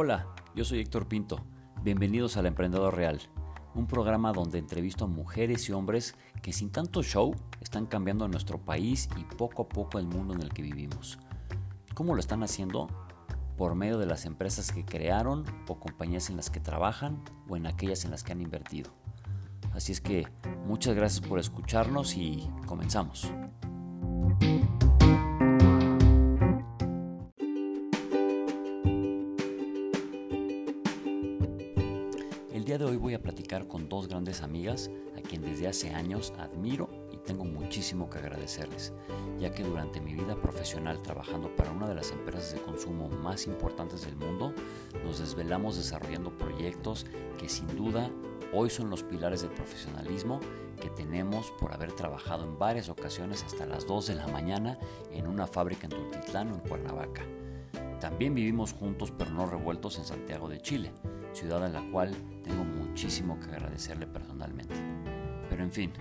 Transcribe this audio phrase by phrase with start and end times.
[0.00, 1.40] Hola, yo soy Héctor Pinto.
[1.82, 3.18] Bienvenidos al Emprendedor Real,
[3.74, 8.58] un programa donde entrevisto a mujeres y hombres que sin tanto show están cambiando nuestro
[8.58, 11.18] país y poco a poco el mundo en el que vivimos.
[11.94, 12.86] ¿Cómo lo están haciendo?
[13.56, 17.66] Por medio de las empresas que crearon o compañías en las que trabajan o en
[17.66, 18.92] aquellas en las que han invertido.
[19.72, 20.28] Así es que
[20.64, 23.32] muchas gracias por escucharnos y comenzamos.
[33.88, 38.92] Dos grandes amigas a quien desde hace años admiro y tengo muchísimo que agradecerles,
[39.38, 43.46] ya que durante mi vida profesional trabajando para una de las empresas de consumo más
[43.46, 44.52] importantes del mundo,
[45.04, 47.06] nos desvelamos desarrollando proyectos
[47.38, 48.10] que sin duda
[48.52, 50.40] hoy son los pilares del profesionalismo
[50.80, 54.78] que tenemos por haber trabajado en varias ocasiones hasta las 2 de la mañana
[55.12, 57.22] en una fábrica en Tultitlán o en Cuernavaca.
[58.00, 60.92] También vivimos juntos pero no revueltos en Santiago de Chile,
[61.32, 62.14] ciudad en la cual
[62.48, 64.74] tengo muchísimo que agradecerle personalmente.
[65.50, 65.92] Pero en fin,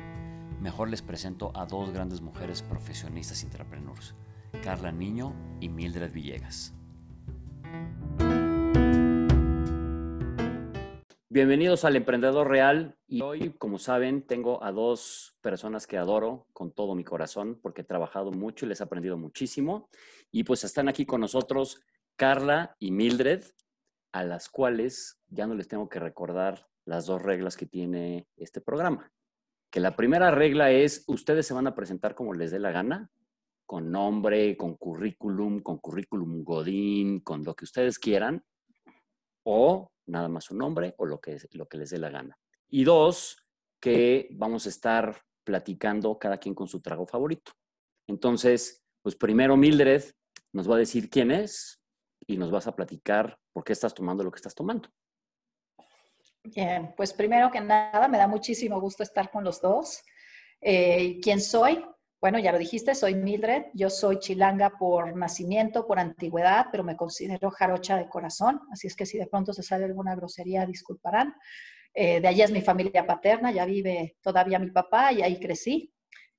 [0.61, 4.15] mejor les presento a dos grandes mujeres profesionistas intrapreneurs,
[4.63, 6.73] Carla Niño y Mildred Villegas.
[11.29, 16.71] Bienvenidos al Emprendedor Real y hoy, como saben, tengo a dos personas que adoro con
[16.71, 19.89] todo mi corazón porque he trabajado mucho y les he aprendido muchísimo.
[20.31, 21.81] Y pues están aquí con nosotros
[22.15, 23.43] Carla y Mildred,
[24.11, 28.61] a las cuales ya no les tengo que recordar las dos reglas que tiene este
[28.61, 29.11] programa.
[29.69, 33.11] Que la primera regla es, ustedes se van a presentar como les dé la gana,
[33.65, 38.43] con nombre, con currículum, con currículum godín, con lo que ustedes quieran,
[39.43, 42.37] o nada más su nombre o lo que, lo que les dé la gana.
[42.69, 43.45] Y dos,
[43.79, 47.51] que vamos a estar platicando cada quien con su trago favorito.
[48.07, 50.03] Entonces, pues primero Mildred
[50.53, 51.81] nos va a decir quién es
[52.25, 54.87] y nos vas a platicar por qué estás tomando lo que estás tomando.
[56.43, 60.03] Bien, pues primero que nada, me da muchísimo gusto estar con los dos.
[60.61, 61.83] Eh, ¿Quién soy?
[62.21, 66.95] Bueno, ya lo dijiste, soy Mildred, yo soy chilanga por nacimiento, por antigüedad, pero me
[66.95, 71.33] considero jarocha de corazón, así es que si de pronto se sale alguna grosería, disculparán.
[71.95, 75.91] Eh, de allí es mi familia paterna, ya vive todavía mi papá y ahí crecí.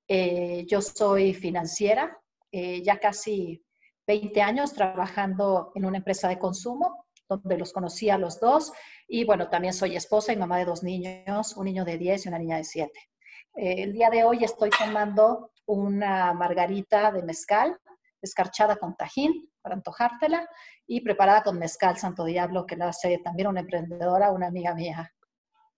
[0.06, 2.16] Eh, yo soy financiera,
[2.52, 3.60] eh, ya casi
[4.06, 8.72] 20 años trabajando en una empresa de consumo, donde los conocí a los dos.
[9.06, 12.28] Y bueno, también soy esposa y mamá de dos niños, un niño de 10 y
[12.28, 12.92] una niña de 7.
[13.54, 17.78] el día de hoy estoy tomando una margarita de mezcal,
[18.22, 20.48] escarchada con tajín para antojártela
[20.86, 25.12] y preparada con mezcal Santo Diablo, que la hace también una emprendedora, una amiga mía.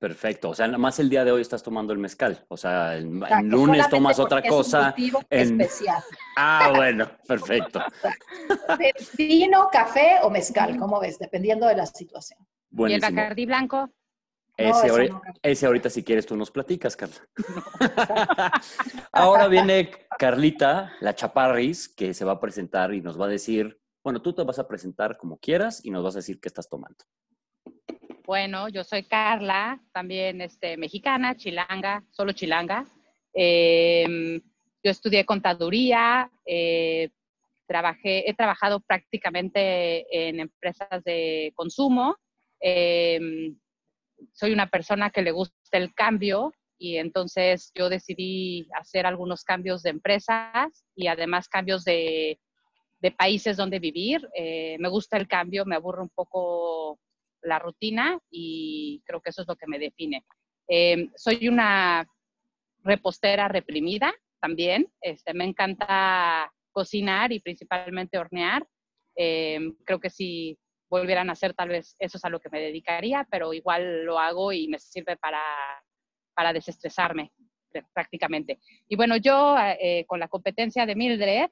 [0.00, 0.49] Perfecto.
[0.49, 2.47] O sea, nada más el día de hoy estás tomando el mezcal.
[2.49, 4.94] O sea, el, lunes tomas otra cosa.
[5.28, 5.61] Es en...
[5.61, 6.03] especial.
[6.38, 7.83] Ah, bueno, perfecto.
[8.78, 12.41] De vino, café o mezcal, como ves, dependiendo de la situación.
[12.71, 13.91] ¿Y el Bacardi blanco?
[15.43, 17.17] Ese, ahorita, si quieres, tú nos platicas, Carla.
[19.12, 23.78] Ahora viene Carlita, la chaparris, que se va a presentar y nos va a decir,
[24.03, 26.69] bueno, tú te vas a presentar como quieras y nos vas a decir qué estás
[26.69, 27.05] tomando.
[28.31, 32.87] Bueno, yo soy Carla, también este, mexicana, chilanga, solo chilanga.
[33.35, 34.41] Em,
[34.85, 37.11] yo estudié contaduría, eh,
[37.67, 42.19] trabajé, he trabajado prácticamente en empresas de consumo.
[42.61, 43.19] Eh,
[44.33, 49.83] soy una persona que le gusta el cambio y entonces yo decidí hacer algunos cambios
[49.83, 52.39] de empresas y además cambios de,
[53.19, 54.21] países donde vivir.
[54.37, 57.01] Eh, me gusta el cambio, me aburre un poco
[57.43, 60.25] la rutina y creo que eso es lo que me define.
[60.69, 62.06] Eh, soy una
[62.83, 64.91] repostera reprimida también.
[65.01, 68.67] Este, me encanta cocinar y principalmente hornear.
[69.17, 70.59] Eh, creo que si
[70.89, 74.19] volvieran a hacer, tal vez eso es a lo que me dedicaría, pero igual lo
[74.19, 75.43] hago y me sirve para,
[76.34, 77.33] para desestresarme
[77.93, 78.59] prácticamente.
[78.89, 81.49] Y bueno, yo eh, con la competencia de Mildred,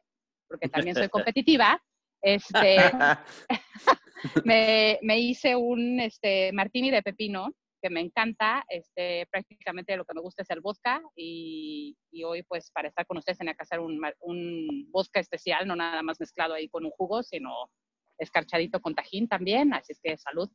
[0.49, 1.81] porque también soy competitiva,
[2.21, 2.77] este,
[4.45, 10.15] me, me, hice un este, martini de pepino que me encanta, este, prácticamente lo que
[10.15, 13.63] me gusta es el vodka y, y hoy pues para estar con ustedes tenía que
[13.63, 17.71] hacer un, un vodka especial, no nada más mezclado ahí con un jugo, sino
[18.19, 20.51] escarchadito con tajín también, así es que salud.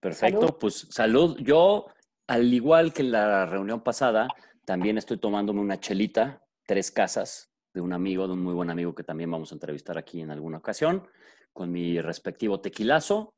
[0.00, 1.38] Perfecto, pues salud.
[1.40, 1.86] Yo,
[2.26, 4.28] al igual que la reunión pasada,
[4.64, 8.94] también estoy tomándome una chelita, tres casas, de un amigo, de un muy buen amigo
[8.94, 11.08] que también vamos a entrevistar aquí en alguna ocasión,
[11.54, 13.34] con mi respectivo tequilazo,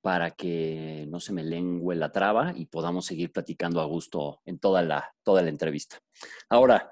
[0.00, 4.58] para que no se me lengüe la traba y podamos seguir platicando a gusto en
[4.58, 6.00] toda la, toda la entrevista.
[6.48, 6.90] Ahora,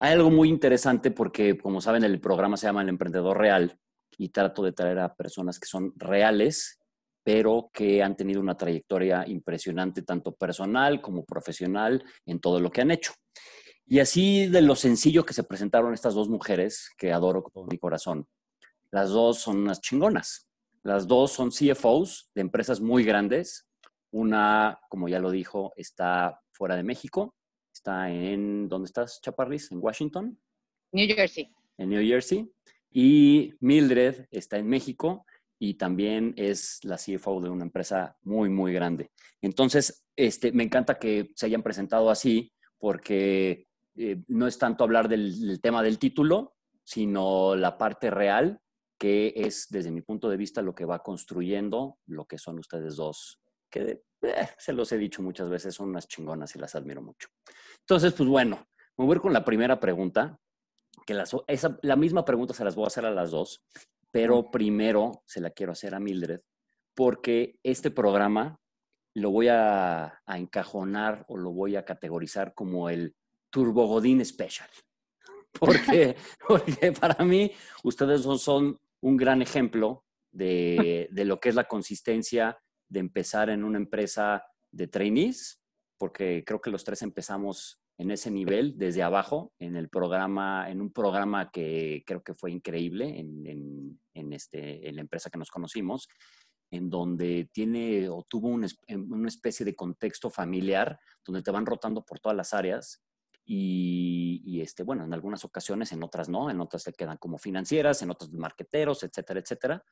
[0.00, 3.78] hay algo muy interesante porque, como saben, el programa se llama El Emprendedor Real
[4.16, 6.78] y trato de traer a personas que son reales
[7.28, 12.80] pero que han tenido una trayectoria impresionante, tanto personal como profesional, en todo lo que
[12.80, 13.12] han hecho.
[13.84, 17.76] Y así de lo sencillo que se presentaron estas dos mujeres, que adoro con mi
[17.76, 18.26] corazón.
[18.90, 20.48] Las dos son unas chingonas.
[20.82, 23.68] Las dos son CFOs de empresas muy grandes.
[24.10, 27.34] Una, como ya lo dijo, está fuera de México.
[27.72, 29.70] Está en, ¿dónde estás, Chaparris?
[29.70, 30.38] ¿En Washington?
[30.92, 31.52] New Jersey.
[31.76, 32.50] En New Jersey.
[32.90, 35.26] Y Mildred está en México
[35.58, 39.10] y también es la CFO de una empresa muy, muy grande.
[39.42, 45.08] Entonces, este, me encanta que se hayan presentado así porque eh, no es tanto hablar
[45.08, 46.54] del, tema del título,
[46.84, 48.60] sino la parte real,
[48.98, 52.96] que es desde mi punto de vista lo que va construyendo lo que son ustedes
[52.96, 53.40] dos,
[53.70, 57.28] que eh, se los he dicho muchas veces, son unas chingonas y las admiro mucho.
[57.80, 58.66] Entonces, pues bueno,
[58.96, 60.38] me voy a ir con la primera pregunta,
[61.06, 61.16] que
[61.46, 63.64] esa, la misma pregunta se las voy a hacer a las dos,
[64.10, 66.40] pero primero se la quiero hacer a Mildred,
[66.94, 68.58] porque este programa
[69.14, 73.14] lo voy a, encajonar o lo voy a categorizar como el
[73.50, 74.68] Turbo Godín Special.
[75.58, 76.14] Porque,
[76.46, 77.50] porque para mí
[77.82, 82.58] ustedes son un gran ejemplo de, de, lo que es la consistencia
[82.88, 85.60] de empezar en una empresa de trainees,
[85.98, 90.80] porque creo que los tres empezamos en ese nivel, desde abajo, en el programa, en
[90.80, 95.50] un programa que creo que fue increíble en, en, este, en la empresa que nos
[95.50, 96.08] conocimos,
[96.70, 102.04] en donde tiene o tuvo una, una especie de contexto familiar, donde te van rotando
[102.04, 103.02] por todas las áreas
[103.50, 107.38] y, y, este, bueno, en algunas ocasiones, en otras no, en otras se quedan como
[107.38, 109.82] financieras, en otras marqueteros, etcétera, etcétera.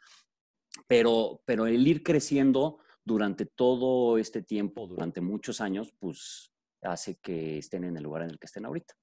[0.86, 7.56] Pero, pero el ir creciendo durante todo este tiempo, durante muchos años, pues hace que
[7.56, 8.94] estén en el lugar en el que estén ahorita.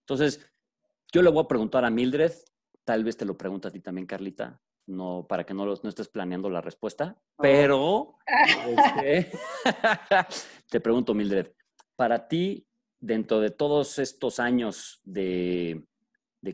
[0.00, 0.44] Entonces,
[1.12, 2.32] yo le voy a preguntar a Mildred,
[2.82, 6.08] tal vez te lo pregunto a ti también, Carlita, no, para que no, no estés
[6.08, 7.42] planeando la respuesta, oh.
[7.42, 8.18] pero
[8.66, 9.30] este,
[10.68, 11.52] te pregunto, Mildred,
[11.94, 12.66] para ti,
[13.00, 15.82] dentro de todos estos años de,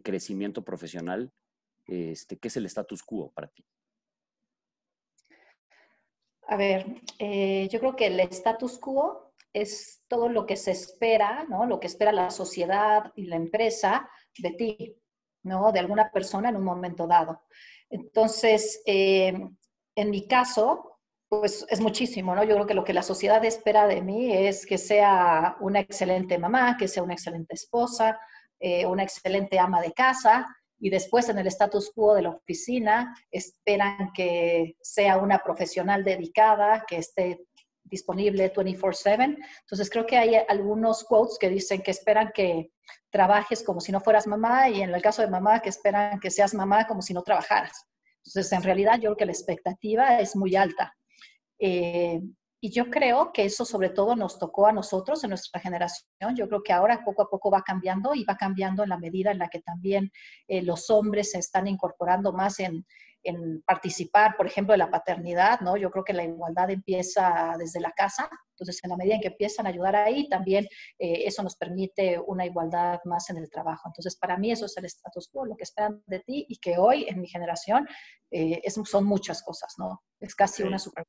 [0.03, 1.33] crecimiento profesional,
[1.87, 3.65] este, ¿qué es el status quo para ti?
[6.49, 11.45] A ver, eh, yo creo que el status quo es todo lo que se espera,
[11.49, 11.67] ¿no?
[11.67, 14.09] Lo que espera la sociedad y la empresa
[14.39, 14.97] de ti,
[15.43, 15.73] ¿no?
[15.73, 17.43] De alguna persona en un momento dado.
[17.89, 19.33] Entonces, eh,
[19.95, 20.96] en mi caso,
[21.29, 22.45] pues es muchísimo, ¿no?
[22.45, 26.39] Yo creo que lo que la sociedad espera de mí es que sea una excelente
[26.39, 28.19] mamá, que sea una excelente esposa,
[28.61, 30.47] eh, una excelente ama de casa,
[30.79, 36.85] y después en el status quo de la oficina esperan que sea una profesional dedicada,
[36.87, 37.41] que esté
[37.83, 39.39] disponible 24/7.
[39.61, 42.71] Entonces creo que hay algunos quotes que dicen que esperan que
[43.11, 46.31] trabajes como si no fueras mamá y en el caso de mamá que esperan que
[46.31, 47.87] seas mamá como si no trabajaras.
[48.25, 50.95] Entonces en realidad yo creo que la expectativa es muy alta.
[51.59, 52.21] Eh,
[52.61, 56.09] y yo creo que eso sobre todo nos tocó a nosotros en nuestra generación.
[56.35, 59.31] Yo creo que ahora poco a poco va cambiando y va cambiando en la medida
[59.31, 60.11] en la que también
[60.49, 62.85] eh, los hombres se están incorporando más en,
[63.27, 65.77] en participar, por ejemplo, de la paternidad, ¿no?
[65.77, 69.29] Yo creo que la igualdad empieza desde la casa, entonces en la medida en que
[69.29, 70.65] empiezan a ayudar ahí, también
[70.99, 73.89] eh, eso nos permite una igualdad más en el trabajo.
[73.89, 76.79] Entonces, para mí eso es el status quo, lo que esperan de ti y que
[76.79, 77.87] hoy en mi generación
[78.31, 80.03] eh, son muchas cosas, ¿no?
[80.21, 81.05] Es casi una super.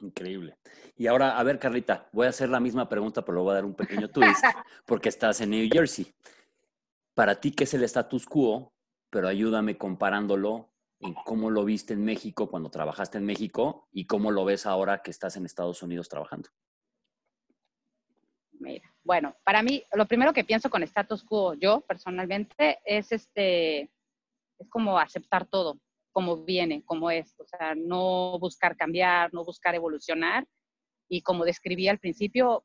[0.00, 0.56] Increíble.
[0.96, 3.54] Y ahora, a ver, Carlita, voy a hacer la misma pregunta, pero le voy a
[3.54, 4.44] dar un pequeño twist,
[4.86, 6.12] porque estás en New Jersey.
[7.14, 8.72] Para ti, ¿qué es el status quo?
[9.10, 14.30] Pero ayúdame comparándolo en cómo lo viste en México cuando trabajaste en México y cómo
[14.30, 16.48] lo ves ahora que estás en Estados Unidos trabajando.
[18.52, 23.90] Mira, bueno, para mí lo primero que pienso con status quo yo personalmente es este
[24.58, 25.78] es como aceptar todo
[26.18, 30.44] como viene, como es, o sea, no buscar cambiar, no buscar evolucionar
[31.08, 32.64] y como describí al principio,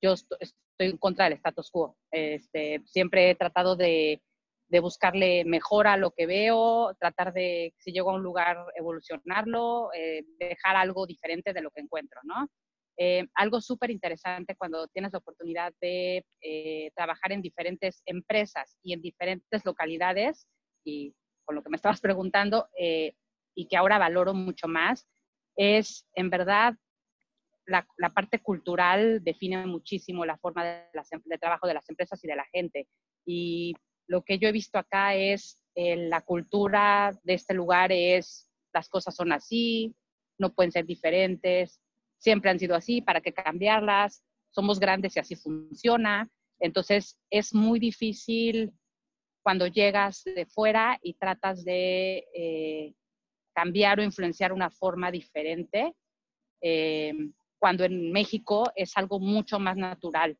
[0.00, 1.96] yo estoy en contra del status quo.
[2.12, 4.22] Este, siempre he tratado de
[4.68, 9.90] de buscarle mejora a lo que veo, tratar de, si llego a un lugar, evolucionarlo,
[9.94, 12.48] eh, dejar algo diferente de lo que encuentro, ¿no?
[12.98, 18.92] Eh, algo súper interesante cuando tienes la oportunidad de eh, trabajar en diferentes empresas y
[18.92, 20.46] en diferentes localidades,
[20.84, 21.14] y
[21.48, 25.08] con lo que me estabas preguntando, y que ahora valoro mucho más,
[25.56, 26.74] es en verdad
[27.64, 32.22] la, la, parte cultural define muchísimo la forma de, em, de, trabajo de las empresas
[32.22, 32.86] y de la gente.
[33.26, 33.74] Y
[34.06, 38.90] lo que yo he visto acá es eh, la cultura de este lugar es las
[38.90, 39.96] cosas son así,
[40.38, 41.80] no pueden ser diferentes,
[42.18, 44.22] siempre han sido así, ¿para qué cambiarlas?
[44.50, 46.30] Somos grandes y así funciona.
[46.60, 48.72] Entonces es muy difícil
[49.48, 52.92] cuando llegas de fuera y tratas de eh,
[53.54, 55.94] cambiar o influenciar una forma diferente,
[56.60, 57.14] eh,
[57.58, 60.36] cuando en México es algo mucho más natural.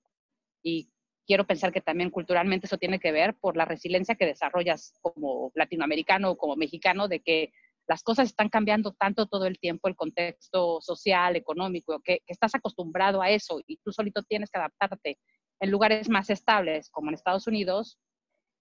[0.62, 0.90] Y
[1.26, 5.52] quiero pensar que también culturalmente eso tiene que ver por la resiliencia que desarrollas como
[5.54, 7.50] latinoamericano o como mexicano, de que
[7.86, 12.54] las cosas están cambiando tanto todo el tiempo, el contexto social, económico, que, que estás
[12.54, 15.18] acostumbrado a eso y tú solito tienes que adaptarte.
[15.60, 17.98] En lugares más estables, como en Estados Unidos,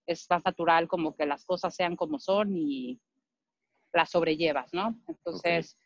[0.07, 2.99] es más natural como que las cosas sean como son y
[3.93, 4.99] las sobrellevas, ¿no?
[5.07, 5.77] Entonces,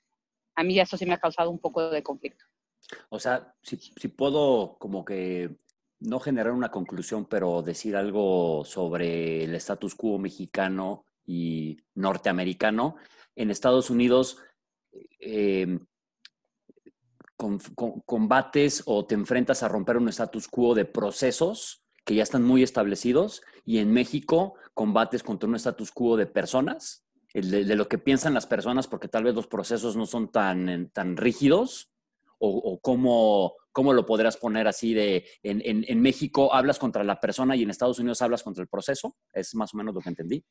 [0.56, 2.46] a mí eso sí me ha causado un poco de conflicto.
[3.10, 5.58] O sea, si, si, puedo como que
[6.00, 12.96] no generar una conclusión, pero decir algo sobre el status quo mexicano y norteamericano.
[13.36, 14.38] En Estados Unidos,
[15.20, 15.80] eh,
[17.38, 22.24] con, con, combates o te enfrentas a romper un status quo de procesos que ya
[22.24, 27.76] están muy establecidos y en México combates contra un status quo de personas, de, de,
[27.76, 31.92] lo que piensan las personas, porque tal vez los procesos no son tan, tan rígidos,
[32.40, 37.04] o, o cómo, cómo, lo podrás poner así de, en, en, en, México hablas contra
[37.04, 40.02] la persona y en Estados Unidos hablas contra el proceso, es más o menos lo
[40.02, 40.44] que entendí.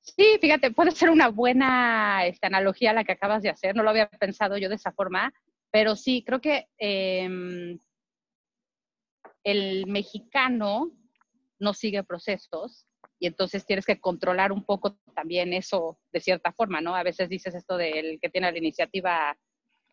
[0.00, 3.90] Sí, fíjate, puede ser una buena esta, analogía la que acabas de hacer, no lo
[3.90, 5.32] había pensado yo de esa forma,
[5.70, 7.78] pero sí, creo que eh,
[9.44, 10.90] el mexicano
[11.60, 12.86] no sigue procesos
[13.18, 16.96] y entonces tienes que controlar un poco también eso de cierta forma, ¿no?
[16.96, 19.36] A veces dices esto del que tiene la iniciativa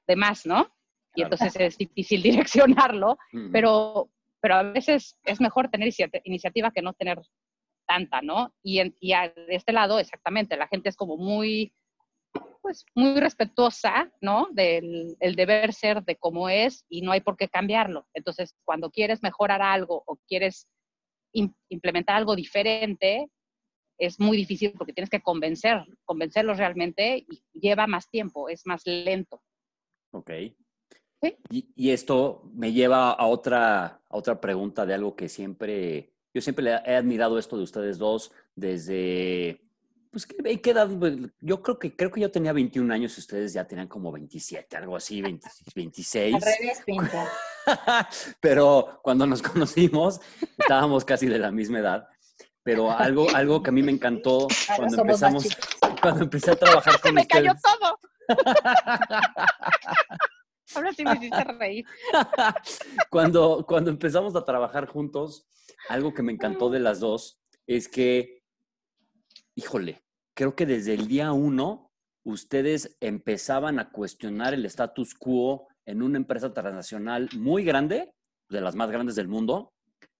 [0.07, 0.73] de más, ¿no?
[1.13, 1.33] Y claro.
[1.33, 3.17] entonces es difícil direccionarlo,
[3.51, 4.09] pero,
[4.39, 5.93] pero a veces es mejor tener
[6.23, 7.19] iniciativa que no tener
[7.85, 8.53] tanta, ¿no?
[8.63, 11.73] Y, en, y a, de este lado, exactamente, la gente es como muy,
[12.61, 14.47] pues, muy respetuosa, ¿no?
[14.51, 18.07] Del el deber ser de cómo es y no hay por qué cambiarlo.
[18.13, 20.67] Entonces, cuando quieres mejorar algo o quieres
[21.69, 23.29] implementar algo diferente,
[23.97, 28.83] es muy difícil porque tienes que convencer, convencerlos realmente y lleva más tiempo, es más
[28.85, 29.41] lento.
[30.11, 30.31] Ok.
[31.21, 31.35] ¿Sí?
[31.49, 36.41] Y, y, esto me lleva a otra, a otra pregunta de algo que siempre, yo
[36.41, 39.67] siempre le he admirado esto de ustedes dos desde,
[40.11, 40.89] pues, ¿qué, qué edad?
[41.41, 44.77] Yo creo que, creo que yo tenía 21 años y ustedes ya tenían como 27,
[44.77, 46.35] algo así, 20, 26.
[46.35, 46.83] Al revés.
[48.41, 50.19] Pero cuando nos conocimos,
[50.57, 52.07] estábamos casi de la misma edad.
[52.63, 55.47] Pero algo, algo que a mí me encantó cuando empezamos,
[56.01, 57.43] cuando empecé a trabajar con me ustedes.
[57.43, 57.99] Cayó todo.
[60.75, 61.85] Ahora sí me hiciste reír.
[63.09, 65.47] cuando, cuando empezamos a trabajar juntos,
[65.87, 68.43] algo que me encantó de las dos es que,
[69.55, 71.93] híjole, creo que desde el día uno
[72.23, 78.13] ustedes empezaban a cuestionar el status quo en una empresa transnacional muy grande,
[78.49, 79.73] de las más grandes del mundo,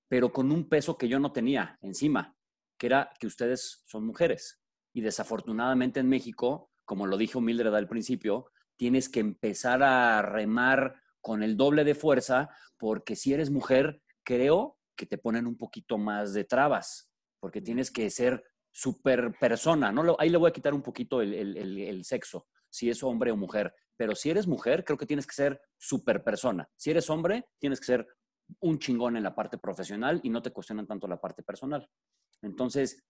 [0.07, 2.35] pero con un peso que yo no tenía encima,
[2.77, 4.59] que era que ustedes son mujeres.
[4.93, 11.01] Y desafortunadamente en México, como lo dijo Mildred al principio, tienes que empezar a remar
[11.21, 15.97] con el doble de fuerza, porque si eres mujer, creo que te ponen un poquito
[15.97, 20.15] más de trabas, porque tienes que ser super persona, ¿no?
[20.19, 24.15] Ahí le voy a quitar un poquito el, sexo, si es hombre o mujer, pero
[24.15, 26.69] si eres mujer, creo que tienes que ser super persona.
[26.75, 28.07] Si eres hombre, tienes que ser
[28.59, 31.89] un chingón en la parte profesional y no te cuestionan tanto la parte personal.
[32.41, 33.03] Entonces,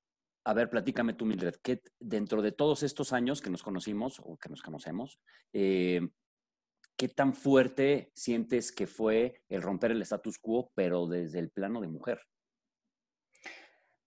[0.45, 4.37] a ver, platícame tú, Mildred, que dentro de todos estos años que nos conocimos o
[4.37, 5.19] que nos conocemos,
[5.53, 6.01] eh,
[6.95, 11.81] ¿qué tan fuerte sientes que fue el romper el status quo, pero desde el plano
[11.81, 12.21] de mujer?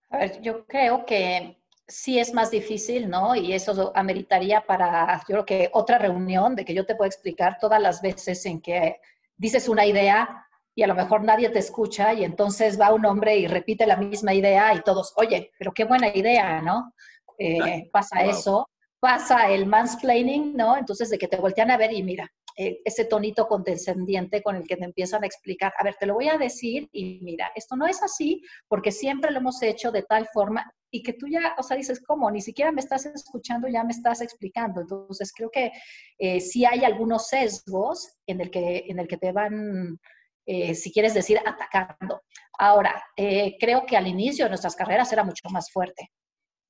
[0.09, 1.60] A ver, yo creo que
[1.90, 3.35] sí es más difícil, ¿no?
[3.35, 7.59] Y eso ameritaría para, yo creo que otra reunión de que yo te puedo explicar
[7.61, 9.00] todas las veces en que
[9.37, 13.37] dices una idea y a lo mejor nadie te escucha y entonces va un hombre
[13.37, 16.94] y repite la misma idea y todos, oye, pero qué buena idea, ¿no?
[17.38, 18.30] Eh, pasa wow.
[18.30, 18.68] eso,
[19.00, 20.76] pasa el mansplaining, ¿no?
[20.76, 24.66] Entonces de que te voltean a ver y mira, eh, ese tonito condescendiente con el
[24.66, 27.75] que te empiezan a explicar, a ver, te lo voy a decir y mira, esto
[27.75, 31.54] no es así porque siempre lo hemos hecho de tal forma y que tú ya,
[31.59, 32.30] o sea, dices, ¿cómo?
[32.30, 34.80] Ni siquiera me estás escuchando, ya me estás explicando.
[34.80, 35.73] Entonces creo que
[36.18, 39.99] eh, sí hay algunos sesgos en el que, en el que te van
[40.52, 42.23] eh, si quieres decir, atacando.
[42.59, 46.11] Ahora, eh, creo que al inicio de nuestras carreras era mucho más fuerte.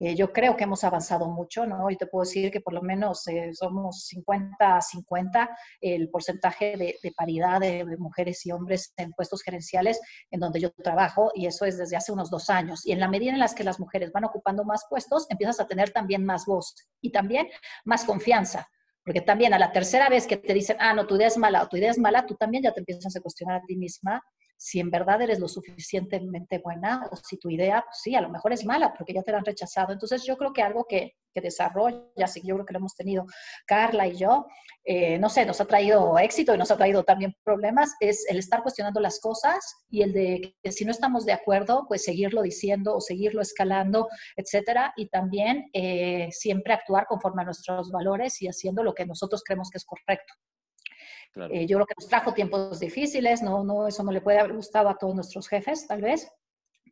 [0.03, 1.91] Eh, yo creo que hemos avanzado mucho, ¿no?
[1.91, 5.51] Y te puedo decir que por lo menos eh, somos 50-50
[5.83, 10.59] el porcentaje de, de paridad de, de, mujeres y hombres en puestos gerenciales en donde
[10.59, 12.87] yo trabajo, y eso es desde hace unos dos años.
[12.87, 15.67] Y en la medida en las que las mujeres van ocupando más puestos, empiezas a
[15.67, 17.49] tener también más voz y también
[17.85, 18.67] más confianza.
[19.05, 21.63] Porque también a la tercera vez que te dicen, ah, no, tu idea es mala
[21.63, 24.23] o tu idea es mala, tú también ya te empiezas a cuestionar a ti misma
[24.61, 28.29] si en verdad eres lo suficientemente buena o si tu idea, pues sí, a lo
[28.29, 29.93] mejor es mala porque ya te la han rechazado.
[29.93, 33.27] Entonces yo creo que algo que que desarrolla, que yo creo que lo hemos tenido
[33.67, 34.47] Carla y yo,
[34.85, 38.39] eh, no sé, nos ha traído éxito y nos ha traído también problemas, es el
[38.39, 42.43] estar cuestionando las cosas y el de que si no estamos de acuerdo, pues seguirlo
[42.43, 48.49] diciendo o seguirlo escalando, etcétera, y también eh, siempre actuar conforme a nuestros valores y
[48.49, 50.35] haciendo lo que nosotros creemos que es correcto.
[51.37, 54.55] Eh, yo creo que nos trajo tiempos difíciles, no, no, eso no le puede haber
[54.55, 56.29] gustado a todos nuestros jefes, tal vez,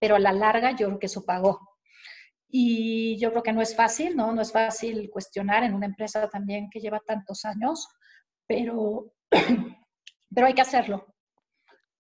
[0.01, 1.61] pero a la larga yo creo que eso pagó.
[2.51, 4.33] Y yo creo que no es fácil, ¿no?
[4.33, 7.89] No es fácil cuestionar en una empresa también que lleva tantos años,
[8.47, 9.13] pero,
[10.35, 11.15] pero hay que hacerlo.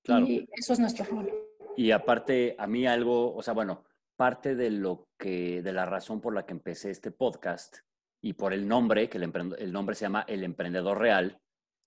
[0.02, 0.26] Claro.
[0.26, 1.30] Y eso es nuestro rol.
[1.76, 3.84] Y aparte, a mí algo, o sea, bueno,
[4.16, 7.78] parte de lo que, de la razón por la que empecé este podcast
[8.20, 11.38] y por el nombre, que el, el nombre se llama El Emprendedor Real,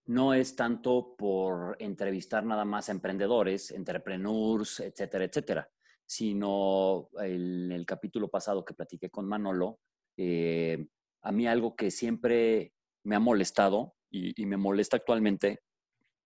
[0.05, 5.70] no es tanto por entrevistar nada más a emprendedores, entrepreneurs, etcétera, etcétera,
[6.05, 9.79] sino en el capítulo pasado que platiqué con Manolo,
[10.17, 10.88] eh,
[11.22, 15.62] a mí algo que siempre me ha molestado y, me molesta actualmente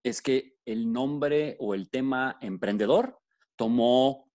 [0.03, 3.20] es que el nombre o el tema emprendedor
[3.55, 4.32] tomó,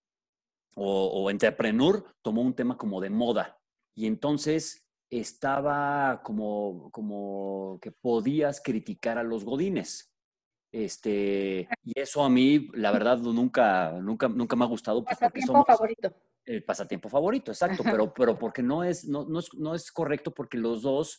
[0.77, 3.59] o, o entrepreneur, tomó un tema como de moda.
[3.95, 10.15] Y entonces estaba como, como que podías criticar a los godines.
[10.73, 15.05] Este, y eso a mí, la verdad, nunca, nunca, nunca me ha gustado.
[15.05, 16.15] Pues, pasatiempo favorito.
[16.45, 20.33] El pasatiempo favorito, exacto, pero, pero porque no es, no, no, es, no es correcto
[20.33, 21.19] porque los dos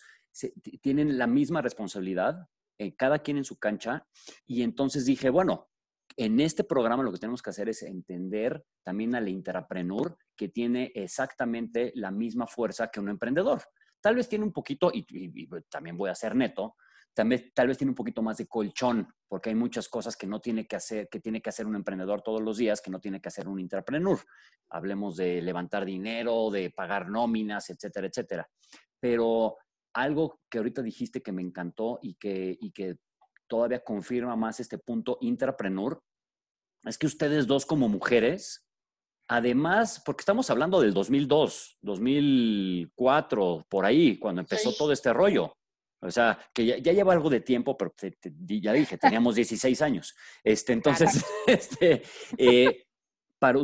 [0.81, 2.47] tienen la misma responsabilidad,
[2.79, 4.07] eh, cada quien en su cancha,
[4.47, 5.69] y entonces dije, bueno,
[6.17, 10.91] en este programa lo que tenemos que hacer es entender también al intrapreneur que tiene
[10.95, 13.61] exactamente la misma fuerza que un emprendedor.
[14.01, 15.05] Tal vez tiene un poquito, y,
[15.69, 16.75] también voy a ser neto,
[17.13, 20.39] también, tal vez tiene un poquito más de colchón, porque hay muchas cosas que no
[20.39, 23.21] tiene que hacer, que tiene que hacer un emprendedor todos los días, que no tiene
[23.21, 24.19] que hacer un intrapreneur.
[24.69, 28.49] Hablemos de levantar dinero, de pagar nóminas, etcétera, etcétera.
[28.99, 29.57] Pero
[29.93, 32.97] algo que ahorita dijiste que me encantó y que, y que
[33.47, 36.01] todavía confirma más este punto intrapreneur,
[36.83, 38.65] es que ustedes dos como mujeres
[39.33, 45.55] Además, porque estamos hablando del 2002, 2004, por ahí, cuando empezó todo este rollo.
[46.01, 47.93] O sea, que ya, lleva algo de tiempo, pero
[48.45, 50.13] ya dije, teníamos 16 años.
[50.43, 52.03] Este, entonces, este,
[52.37, 52.83] eh,
[53.39, 53.57] para,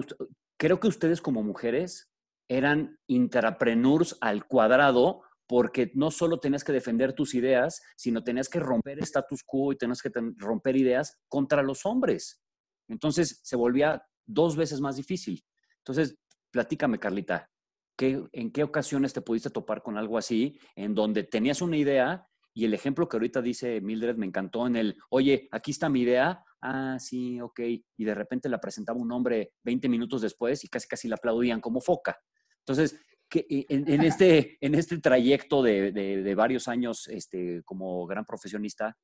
[0.55, 2.13] creo que ustedes como mujeres
[2.47, 8.61] eran intrapreneurs al cuadrado porque no solo tenías que defender tus ideas, sino tenías que
[8.61, 12.41] romper status quo y tenías que romper ideas contra los hombres.
[12.87, 15.43] Entonces se volvía dos veces más difícil.
[15.87, 16.17] Entonces,
[16.51, 17.49] platícame, Carlita,
[17.97, 22.65] ¿en qué ocasiones te pudiste topar con algo así, en donde tenías una idea y
[22.65, 26.43] el ejemplo que ahorita dice Mildred me encantó en el, oye, aquí está mi idea,
[26.61, 27.59] ah, sí, ok,
[27.97, 31.61] y de repente la presentaba un hombre 20 minutos después y casi casi la aplaudían
[31.61, 32.19] como foca.
[32.65, 32.99] Entonces,
[33.31, 38.97] en, este, en este trayecto de, varios años este, como gran profesionista,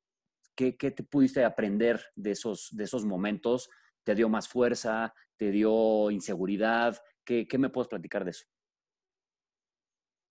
[0.56, 3.70] ¿qué, ¿qué, te pudiste aprender de esos, de esos momentos?
[4.04, 5.14] ¿Te dio más fuerza?
[5.38, 7.02] te dio inseguridad?
[7.26, 8.46] ¿Qué, me puedes platicar de eso?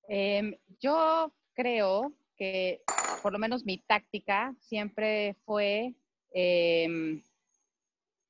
[0.08, 2.82] Em, yo creo que
[3.22, 5.94] por lo menos mi táctica siempre fue
[6.32, 7.22] em,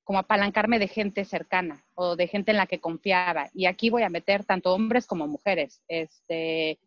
[0.05, 3.49] como apalancarme de gente cercana o de gente en la que confiaba.
[3.55, 6.79] Y aquí voy a meter tanto hombres como mujeres, este,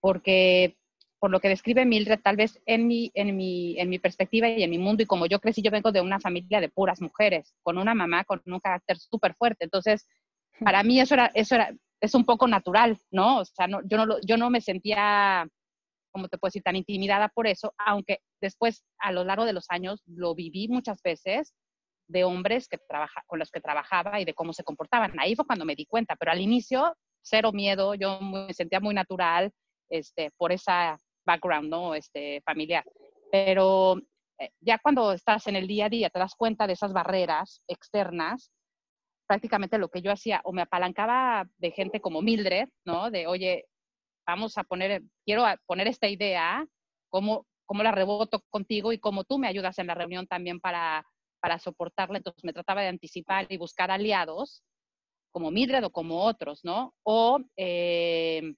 [0.00, 0.76] porque
[1.22, 4.64] por lo que describe Mildred, tal vez en mi, en, mi, en mi perspectiva y
[4.64, 7.54] en mi mundo, y como yo crecí, yo vengo de una familia de puras mujeres,
[7.62, 9.62] con una mamá con un carácter súper fuerte.
[9.62, 10.08] Entonces,
[10.58, 13.38] para mí eso era, eso era, es un poco natural, ¿no?
[13.38, 15.46] O sea, no, yo, no, yo no me sentía,
[16.10, 19.66] como te puedo decir, tan intimidada por eso, aunque después, a lo largo de los
[19.68, 21.54] años, lo viví muchas veces
[22.08, 25.12] de hombres que trabaja, con los que trabajaba y de cómo se comportaban.
[25.20, 28.92] Ahí fue cuando me di cuenta, pero al inicio, cero miedo, yo me sentía muy
[28.92, 29.52] natural
[29.88, 31.94] este, por esa background, ¿no?
[31.94, 32.84] Este, familiar.
[33.30, 33.98] Pero
[34.38, 37.62] eh, ya cuando estás en el día a día te das cuenta de esas barreras
[37.68, 38.50] externas,
[39.26, 43.10] prácticamente lo que yo hacía, o me apalancaba de gente como Mildred, ¿no?
[43.10, 43.64] De, oye,
[44.26, 46.66] vamos a poner, quiero poner esta idea,
[47.08, 51.04] ¿cómo, cómo la reboto contigo y cómo tú me ayudas en la reunión también para,
[51.40, 52.18] para soportarla?
[52.18, 54.62] Entonces me trataba de anticipar y buscar aliados
[55.32, 56.94] como Mildred o como otros, ¿no?
[57.04, 58.54] O eh,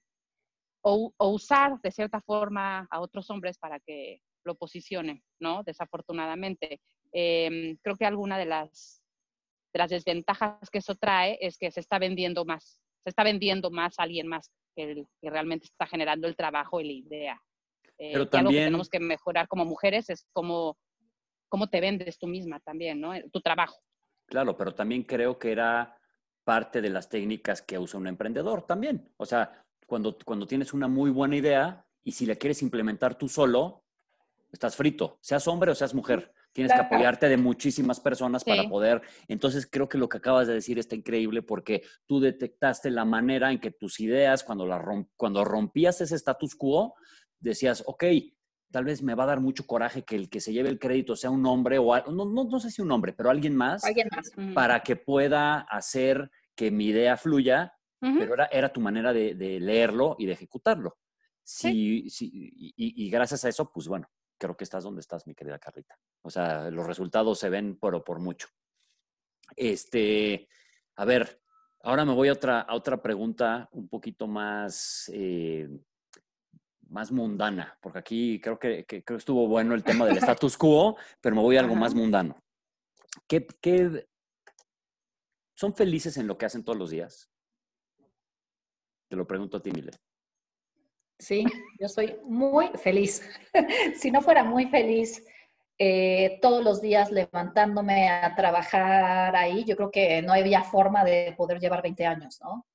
[0.87, 5.63] o, usar de cierta forma a otros hombres para que lo posicionen, ¿no?
[5.63, 6.79] Desafortunadamente.
[7.11, 9.01] Em, creo que alguna de las,
[9.73, 13.71] de las desventajas que eso trae es que se está vendiendo más, se está vendiendo
[13.71, 17.41] más a alguien más que, el, que realmente está generando el trabajo y la idea.
[17.97, 18.47] Eh, Pero también...
[18.47, 20.77] Algo que tenemos que mejorar como mujeres es cómo,
[21.49, 23.13] cómo te vendes tú misma también, ¿no?
[23.31, 23.81] Tu trabajo.
[24.27, 25.97] Claro, pero también creo que era
[26.43, 29.11] parte de las técnicas que usa un emprendedor también.
[29.17, 33.27] O sea, cuando, cuando tienes una muy buena idea y si la quieres implementar tú
[33.27, 33.83] solo,
[34.51, 36.31] estás frito, seas hombre o seas mujer.
[36.53, 39.01] Tienes que apoyarte de muchísimas personas para poder.
[39.27, 43.51] Entonces, creo que lo que acabas de decir está increíble porque tú detectaste la manera
[43.51, 44.81] en que tus ideas, cuando, la
[45.17, 46.95] cuando rompías ese status quo,
[47.41, 48.05] decías, ok,
[48.71, 51.17] tal vez me va a dar mucho coraje que el que se lleve el crédito
[51.17, 54.07] sea un hombre o no, no, no sé si un hombre, pero alguien más, alguien
[54.09, 54.31] más.
[54.53, 60.15] para que pueda hacer que mi idea fluya, pero era, era, tu manera de, leerlo
[60.19, 60.97] y de ejecutarlo.
[61.43, 62.73] Sí, sí y,
[63.05, 65.97] y, gracias a eso, pues bueno, creo que estás donde estás, mi querida Carlita.
[66.21, 68.47] O sea, los resultados se ven por, por mucho.
[69.55, 70.47] Este,
[70.95, 71.41] a ver,
[71.83, 75.69] ahora me voy a otra, a otra pregunta un poquito más, eh,
[76.89, 81.35] más mundana, porque aquí creo que, que, estuvo bueno el tema del status quo, pero
[81.35, 82.37] me voy a algo más mundano.
[83.27, 84.07] ¿Qué, ¿Qué,
[85.55, 87.29] son felices en lo que hacen todos los días?
[89.07, 89.91] Te lo pregunto a ti, Mile.
[91.17, 91.45] Sí,
[91.79, 93.21] yo soy muy feliz.
[93.95, 95.23] si no fuera muy feliz
[95.77, 101.33] eh, todos los días levantándome a trabajar ahí, yo creo que no había forma de
[101.37, 102.65] poder llevar 20 años, ¿no?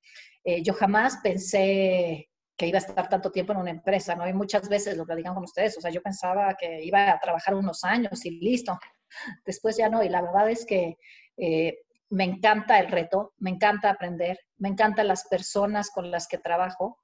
[0.44, 4.24] Eh, yo jamás pensé que iba a estar tanto tiempo en una empresa, ¿no?
[4.24, 7.54] hay muchas veces lo platican con ustedes, o sea, yo pensaba que iba a trabajar
[7.54, 8.78] unos años y listo.
[9.46, 10.98] Después ya no, y la verdad es que
[11.38, 11.78] eh,
[12.10, 16.98] me encanta el reto, me encanta aprender, me encantan las personas con las que trabajo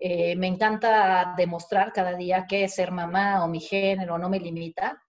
[0.00, 5.02] eh, me encanta demostrar cada día que ser mamá o mi género no me limita.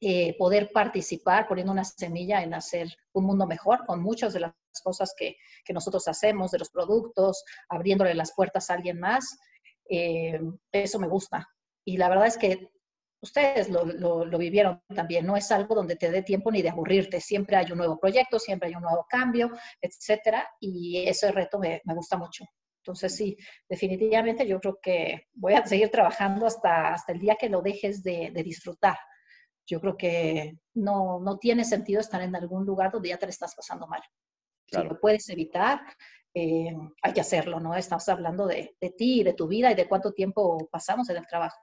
[0.00, 4.52] Eh, poder participar poniendo una semilla en hacer un mundo mejor con muchas de las
[4.84, 5.36] cosas que,
[5.70, 9.36] nosotros hacemos, de los productos, abriéndole las puertas a alguien más.
[9.90, 11.48] Eh, eso me gusta.
[11.84, 12.70] Y la verdad es que
[13.20, 15.26] ustedes lo, vivieron también.
[15.26, 17.20] No es algo donde te dé tiempo ni de aburrirte.
[17.20, 19.50] Siempre hay un nuevo proyecto, siempre hay un nuevo cambio,
[19.80, 20.48] etcétera.
[20.60, 22.44] Y ese reto me gusta mucho.
[22.88, 23.36] Entonces, sí,
[23.68, 28.02] definitivamente yo creo que voy a seguir trabajando hasta, hasta el día que lo dejes
[28.02, 28.96] de, disfrutar.
[29.66, 33.54] Yo creo que no, no, tiene sentido estar en algún lugar donde ya te estás
[33.54, 34.00] pasando mal.
[34.66, 35.80] Si lo puedes evitar,
[36.38, 37.74] eh, hay que hacerlo, ¿no?
[37.74, 41.26] Estamos hablando de, de, ti, de tu vida y de cuánto tiempo pasamos en el
[41.26, 41.58] trabajo.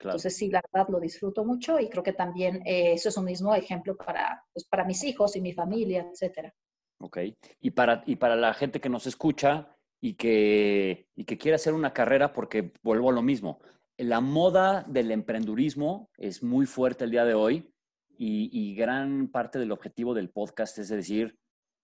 [0.00, 3.24] Entonces, sí, la verdad lo disfruto mucho y creo que también eh, eso es un
[3.24, 6.52] mismo ejemplo para, pues, para mis hijos y mi familia, etcétera.
[7.00, 7.18] Ok.
[7.60, 9.74] Y para, y para la gente que nos escucha,
[10.04, 13.60] y que, y que quiere hacer una carrera porque vuelvo a lo mismo.
[13.96, 17.72] La moda del emprendurismo es muy fuerte el día de hoy
[18.18, 21.38] y, gran parte del objetivo del podcast es decir,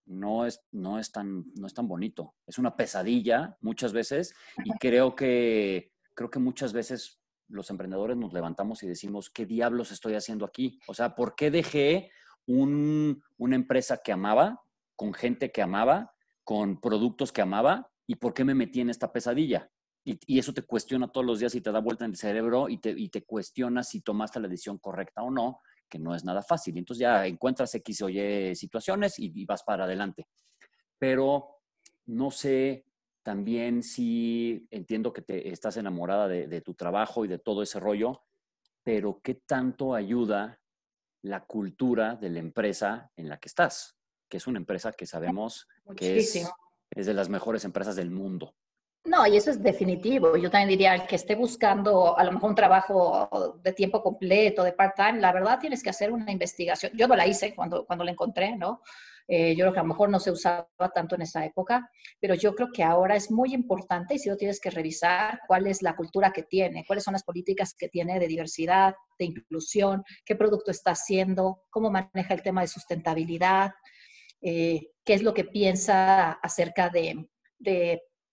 [0.06, 2.34] no es, no, es tan, no es tan bonito.
[2.46, 4.34] Es una pesadilla muchas veces
[4.64, 9.92] y creo que, creo que muchas veces los emprendedores nos levantamos y decimos, ¿qué diablos
[9.92, 10.80] estoy haciendo aquí?
[10.86, 12.10] O sea, ¿por qué dejé
[12.46, 14.62] una empresa que amaba,
[14.96, 19.12] con gente que amaba, con productos que amaba ¿y por qué me metí en esta
[19.12, 19.70] pesadilla?
[20.02, 22.78] Y, eso te cuestiona todos los días y te da vuelta en el cerebro y
[22.78, 25.60] te, y te cuestiona si tomaste la decisión correcta o no,
[25.90, 26.78] que no es nada fácil.
[26.78, 30.28] Entonces ya encuentras X o Y situaciones y, vas para adelante.
[30.98, 31.58] Pero
[32.06, 32.86] no sé
[33.22, 37.78] también si entiendo que te estás enamorada de, de tu trabajo y de todo ese
[37.78, 38.22] rollo,
[38.82, 40.58] pero ¿qué tanto ayuda
[41.22, 43.98] la cultura de la empresa en la que estás?
[44.28, 46.48] Que es una empresa que sabemos que es
[46.90, 48.54] es de las mejores empresas del mundo.
[49.04, 50.36] No, y eso es definitivo.
[50.36, 54.72] Yo también diría, que esté buscando a lo mejor un trabajo de tiempo completo, de
[54.72, 56.92] part-time, la verdad tienes que hacer una investigación.
[56.94, 58.82] Yo no la hice cuando, cuando la encontré, ¿no?
[59.32, 62.34] Eh, yo creo que a lo mejor no se usaba tanto en esa época, pero
[62.34, 65.82] yo creo que ahora es muy importante y si lo tienes que revisar cuál es
[65.82, 70.34] la cultura que tiene, cuáles son las políticas que tiene de diversidad, de inclusión, qué
[70.34, 73.70] producto está haciendo, cómo maneja el tema de sustentabilidad,
[74.42, 77.28] eh, qué es lo que piensa acerca de,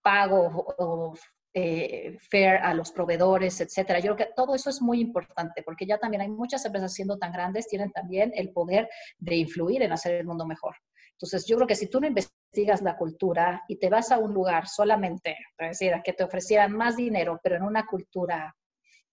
[0.07, 1.13] pago o
[1.53, 3.99] eh, fair a los proveedores, etcétera.
[3.99, 7.17] Yo creo que todo eso es muy importante porque ya también hay muchas empresas siendo
[7.17, 10.77] tan grandes, tienen también el poder de influir en hacer el mundo mejor.
[11.11, 14.33] Entonces, yo creo que si tú no investigas la cultura y te vas a un
[14.33, 18.55] lugar solamente, para decir, a que te ofrecieran más dinero, pero en una cultura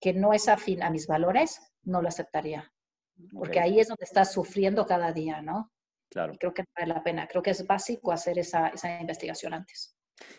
[0.01, 2.71] que no es afín a mis valores, no lo aceptaría.
[3.33, 5.73] Porque ahí es donde estás sufriendo cada día, ¿no?
[6.39, 7.27] creo que vale la pena.
[7.27, 9.94] Creo que es básico hacer esa, esa investigación antes.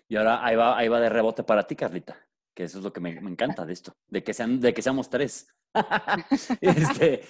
[0.07, 2.17] Y ahora ahí va, ahí va de rebote para ti, Carlita,
[2.53, 4.81] que eso es lo que me, me encanta de esto, de que, sean, de que
[4.81, 5.47] seamos tres.
[6.61, 7.23] este,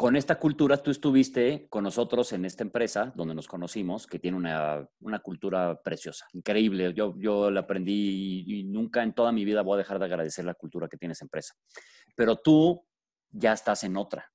[0.00, 4.36] con esta cultura, tú estuviste con nosotros en esta empresa donde nos conocimos, que tiene
[4.36, 6.94] una, una cultura preciosa, increíble.
[6.94, 10.46] Yo, yo la aprendí y, nunca en toda mi vida voy a dejar de agradecer
[10.46, 11.54] la cultura que tiene esa empresa.
[12.16, 12.82] Pero tú
[13.30, 14.32] ya estás en otra.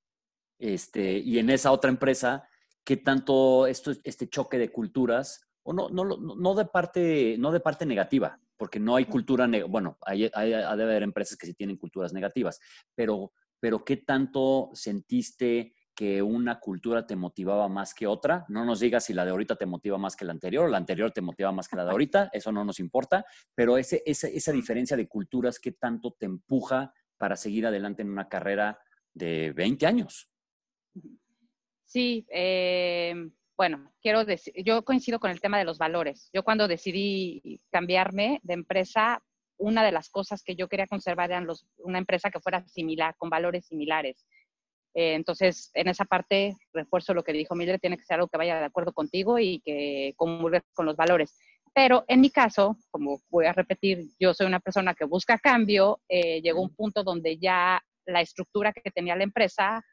[0.60, 2.48] Este, y en esa otra empresa
[2.86, 7.60] qué tanto esto, este choque de culturas, o no, no, no, de parte, no de
[7.60, 11.78] parte negativa, porque no hay cultura, bueno, hay, hay, debe haber empresas que sí tienen
[11.78, 12.60] culturas negativas,
[12.94, 18.46] pero, pero ¿qué tanto sentiste que una cultura te motivaba más que otra?
[18.48, 20.78] No nos digas si la de ahorita te motiva más que la anterior o la
[20.78, 23.26] anterior te motiva más que la de ahorita, eso no nos importa,
[23.56, 28.30] pero ese, esa diferencia de culturas, ¿qué tanto te empuja para seguir adelante en una
[28.30, 28.80] carrera
[29.16, 30.30] de 20 años?
[31.86, 36.30] Sí, eh, bueno, quiero decir, yo coincido con el tema de los valores.
[36.34, 39.24] Yo cuando decidí cambiarme de empresa,
[39.58, 43.16] una de las cosas que yo quería conservar eran los, una empresa que fuera similar,
[43.18, 44.26] con valores similares.
[44.94, 48.38] Eh, entonces, en esa parte, refuerzo lo que dijo Mildred, tiene que ser algo que
[48.38, 51.38] vaya de acuerdo contigo y que comulgue con los valores.
[51.74, 56.00] Pero en mi caso, como voy a repetir, yo soy una persona que busca cambio,
[56.08, 59.84] eh, llegó un punto donde ya la estructura que tenía la empresa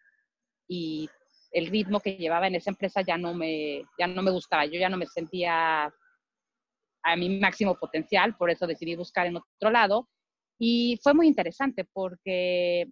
[0.69, 1.09] y
[1.53, 4.79] el ritmo que llevaba en esa empresa ya no me, ya no me gustaba, yo
[4.81, 5.93] ya no me sentía
[7.05, 10.09] a mi máximo potencial, por eso decidí buscar en otro lado.
[10.59, 12.89] Y fue muy interesante porque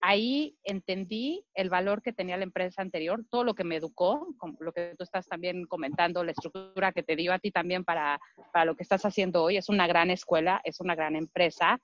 [0.00, 4.56] ahí entendí el valor que tenía la empresa anterior, todo lo que me educó, como
[4.60, 8.20] lo que tú estás también comentando, la estructura que te dio a ti también para,
[8.52, 9.56] para lo que estás haciendo hoy.
[9.56, 11.80] Es una gran escuela, es una gran empresa,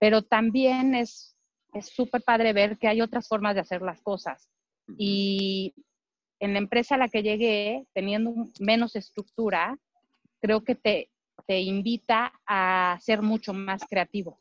[0.00, 1.36] pero también es
[1.80, 4.48] súper padre ver que hay otras formas de hacer las cosas.
[4.98, 5.74] Y
[6.40, 9.78] en la empresa a la que llegué, teniendo menos estructura,
[10.40, 11.08] creo que te,
[11.46, 14.40] te invita a ser mucho más creativo.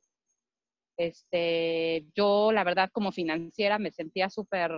[0.98, 4.72] Este, yo, la verdad, como financiera, me sentía súper,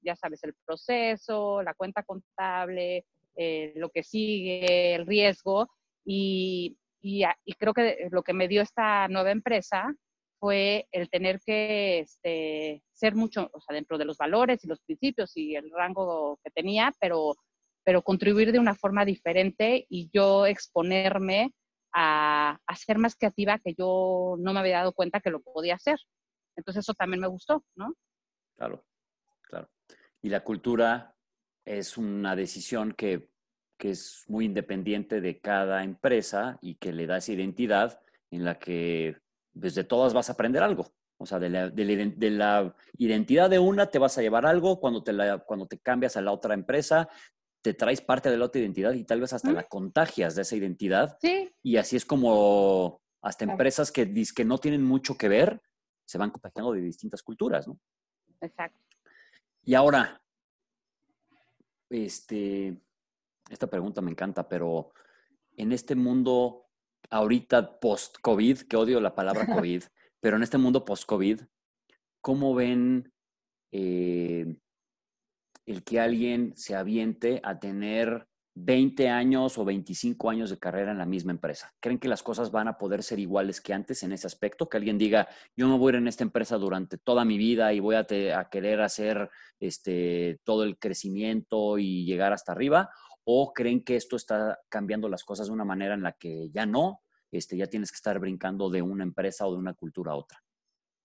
[0.00, 3.04] ya sabes, el proceso, la cuenta contable,
[3.36, 5.68] eh, lo que sigue, el riesgo.
[6.04, 9.94] Y, y, y, creo que lo que me dio esta nueva empresa
[10.38, 14.80] fue el tener que este, ser mucho, o sea, dentro de los valores y los
[14.80, 17.34] principios y el rango que tenía, pero,
[17.84, 21.52] pero contribuir de una forma diferente y yo exponerme
[21.92, 25.76] a, a, ser más creativa que yo no me había dado cuenta que lo podía
[25.76, 25.98] hacer.
[26.56, 27.94] Entonces eso también me gustó, ¿no?
[28.56, 28.84] Claro,
[29.42, 29.68] claro.
[30.22, 31.14] Y la cultura
[31.64, 33.28] es una decisión que,
[33.78, 38.58] que es muy independiente de cada empresa y que le da esa identidad en la
[38.58, 39.16] que
[39.56, 40.92] desde todas vas a aprender algo.
[41.18, 45.02] O sea, de la, de, la, identidad de una te vas a llevar algo, cuando
[45.02, 47.08] te, la, cuando te cambias a la otra empresa,
[47.62, 50.56] te traes parte de la otra identidad y tal vez hasta la contagias de esa
[50.56, 51.16] identidad.
[51.20, 51.50] Sí.
[51.62, 55.60] Y así es como hasta empresas que, que no tienen mucho que ver
[56.04, 57.80] se van contagiando de distintas culturas, ¿no?
[58.40, 58.78] Exacto.
[59.64, 60.22] Y ahora,
[61.90, 62.80] este,
[63.50, 64.92] esta pregunta me encanta, pero
[65.56, 66.65] en este mundo
[67.10, 69.82] ahorita post-COVID, que odio la palabra COVID,
[70.20, 71.40] pero en este mundo post-COVID,
[72.20, 73.12] ¿cómo ven
[73.72, 74.56] eh,
[75.66, 78.26] el que alguien se aviente a tener
[78.58, 81.74] 20 años o 25 años de carrera en la misma empresa?
[81.80, 84.68] ¿Creen que las cosas van a poder ser iguales que antes en ese aspecto?
[84.68, 87.72] Que alguien diga, yo me voy a ir en esta empresa durante toda mi vida
[87.74, 88.06] y voy a,
[88.38, 89.28] a querer hacer
[89.60, 92.90] este, todo el crecimiento y llegar hasta arriba
[93.28, 96.64] o creen que esto está cambiando las cosas de una manera en la que ya
[96.64, 100.16] no, este, ya tienes que estar brincando de una empresa o de una cultura a
[100.16, 100.42] otra?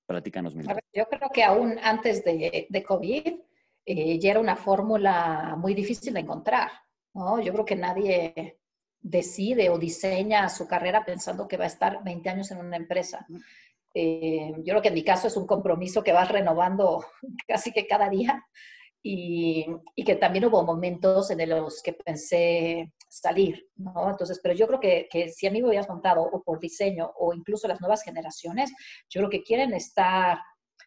[0.05, 0.77] Platícanos, Mildred.
[0.93, 3.39] Yo creo que aún antes de, de COVID
[3.86, 6.69] eh, ya era una fórmula muy difícil de encontrar.
[7.15, 7.41] ¿no?
[7.41, 8.60] Yo creo que nadie
[8.99, 13.25] decide o diseña su carrera pensando que va a estar 20 años en una empresa.
[13.95, 17.03] Eh, yo creo que en mi caso es un compromiso que vas renovando
[17.47, 18.45] casi que cada día
[19.03, 24.09] y, y, que también hubo momentos en los que pensé salir, ¿no?
[24.09, 27.11] Entonces, pero yo creo que, que, si a mí me hubieras montado o por diseño
[27.17, 28.71] o incluso las nuevas generaciones,
[29.09, 30.37] yo creo que quieren estar,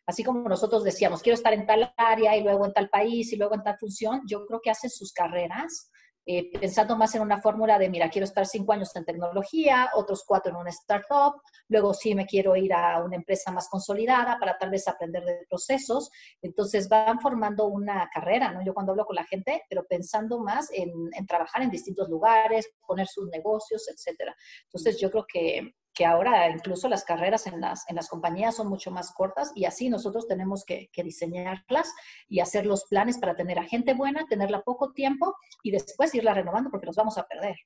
[0.06, 3.36] así como nosotros decíamos, quiero estar en tal área y luego en tal país y
[3.36, 5.90] luego en tal función, yo creo que hacen sus carreras
[6.26, 10.24] eh, pensando más en una fórmula de, mira, quiero estar cinco años en tecnología, otros
[10.26, 14.56] cuatro en una startup, luego sí me quiero ir a una empresa más consolidada para
[14.58, 16.10] tal vez aprender de procesos.
[16.40, 18.64] Entonces van formando una carrera, ¿no?
[18.64, 22.70] Yo cuando hablo con la gente, pero pensando más en, en trabajar en distintos lugares,
[22.86, 24.34] poner sus negocios, etcétera.
[24.64, 28.68] Entonces yo creo que que ahora incluso las carreras en las, en las compañías son
[28.68, 31.92] mucho más cortas y así nosotros tenemos que, diseñarlas
[32.28, 36.34] y hacer los planes para tener a gente buena, tenerla poco tiempo y después irla
[36.34, 37.56] renovando porque nos vamos a perder.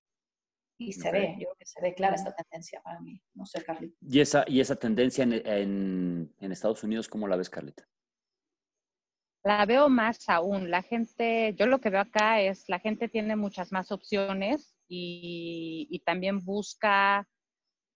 [0.77, 3.21] Y se ve, yo creo que se ve clara esta tendencia para mí.
[3.35, 3.97] No sé, Carlita.
[4.01, 7.89] ¿Y esa, y esa tendencia en, en, en Estados Unidos, cómo la ves, Carlita?
[9.43, 10.71] La veo más aún.
[10.71, 15.89] La gente, yo lo que veo acá es, la gente tiene muchas más opciones y,
[15.91, 17.27] y también busca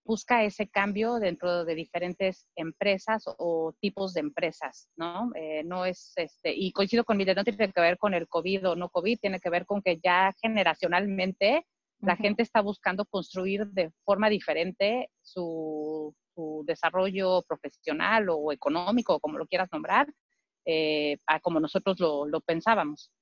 [0.04, 5.30] busca ese cambio dentro de diferentes empresas o tipos de empresas, ¿no?
[5.34, 8.70] Eh, no es, este, y coincido con mi no tiene que ver con el COVID
[8.70, 11.66] o no COVID, tiene que ver con que ya generacionalmente
[12.02, 16.14] la gente está buscando construir de forma diferente su,
[16.64, 20.08] desarrollo profesional o económico, como lo quieras nombrar,
[20.64, 23.12] eh, a como nosotros lo, pensábamos.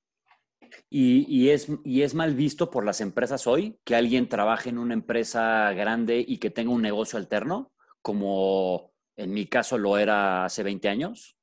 [0.89, 4.93] Y, es, ¿Y es mal visto por las empresas hoy que alguien trabaje en una
[4.93, 7.71] empresa grande y que tenga un negocio alterno,
[8.01, 11.37] como en mi caso lo era hace 20 años?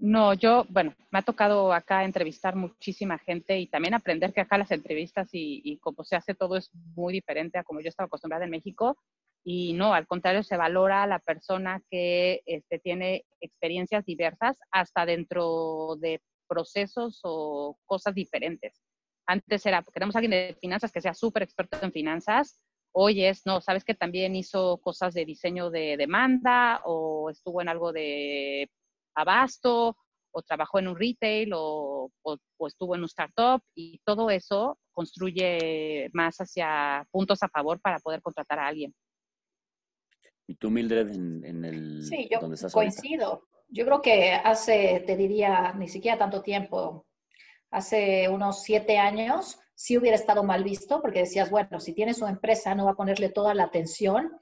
[0.00, 4.56] No, yo, bueno, me ha tocado acá entrevistar muchísima gente y también aprender que acá
[4.56, 8.06] las entrevistas y, y cómo se hace todo es muy diferente a como yo estaba
[8.06, 8.96] acostumbrada en México.
[9.44, 15.06] Y no, al contrario, se valora a la persona que este, tiene experiencias diversas hasta
[15.06, 18.82] dentro de procesos o cosas diferentes.
[19.26, 22.58] Antes era, queremos a alguien de finanzas que sea súper experto en finanzas.
[22.92, 27.68] Hoy es, no, sabes que también hizo cosas de diseño de demanda o estuvo en
[27.68, 28.70] algo de
[29.14, 29.96] abasto
[30.30, 32.10] o trabajó en un retail o,
[32.66, 38.22] estuvo en un startup y todo eso construye más hacia puntos a favor para poder
[38.22, 38.94] contratar a alguien.
[40.46, 42.04] ¿Y tú, Mildred, en, el...
[42.04, 42.40] Sí, yo
[42.72, 43.42] coincido.
[43.68, 47.06] Yo creo que hace, te diría, ni siquiera tanto tiempo,
[47.70, 52.30] hace unos siete años, sí hubiera estado mal visto porque decías, bueno, si tienes una
[52.30, 54.32] empresa no va a ponerle toda la atención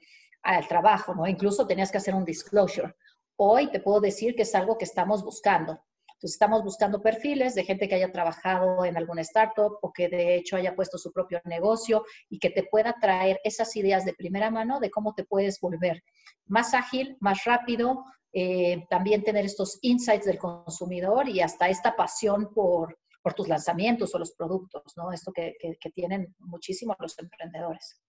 [0.43, 1.27] al trabajo, ¿no?
[1.27, 2.95] Incluso tenías que hacer un disclosure.
[3.35, 5.83] Hoy te puedo decir que es algo que estamos buscando.
[6.17, 10.35] Entonces, estamos buscando perfiles de gente que haya trabajado en alguna startup o que de
[10.35, 14.49] hecho haya puesto su propio negocio y que te pueda traer esas ideas de primera
[14.49, 16.01] mano de cómo te puedes volver
[16.47, 18.03] más ágil, más rápido,
[18.33, 24.15] eh, también tener estos insights del consumidor y hasta esta pasión por, por tus lanzamientos
[24.15, 25.11] o los productos, ¿no?
[25.11, 28.01] Esto que, que tienen muchísimo los emprendedores.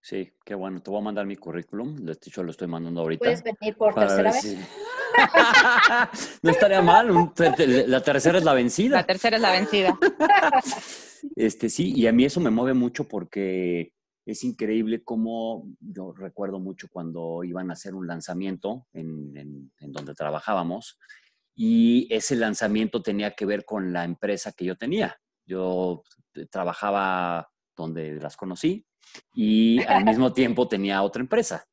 [0.00, 0.82] Sí, qué bueno.
[0.82, 1.96] Te voy a mandar mi currículum.
[1.96, 3.20] De hecho, lo estoy mandando ahorita.
[3.20, 4.56] ¿Puedes venir por tercera vez?
[6.42, 7.32] no estaría mal.
[7.86, 8.96] La tercera es la vencida.
[8.96, 9.98] La tercera es la vencida.
[11.36, 13.94] Este, sí, y a mí eso me mueve mucho porque
[14.26, 20.12] es increíble cómo yo recuerdo mucho cuando iban a hacer un lanzamiento en, en donde
[20.12, 20.98] trabajábamos
[21.54, 25.16] y ese lanzamiento tenía que ver con la empresa que yo tenía.
[25.46, 26.02] Yo
[26.50, 28.86] trabajaba donde las conocí
[29.34, 31.66] y al mismo tiempo tenía otra empresa.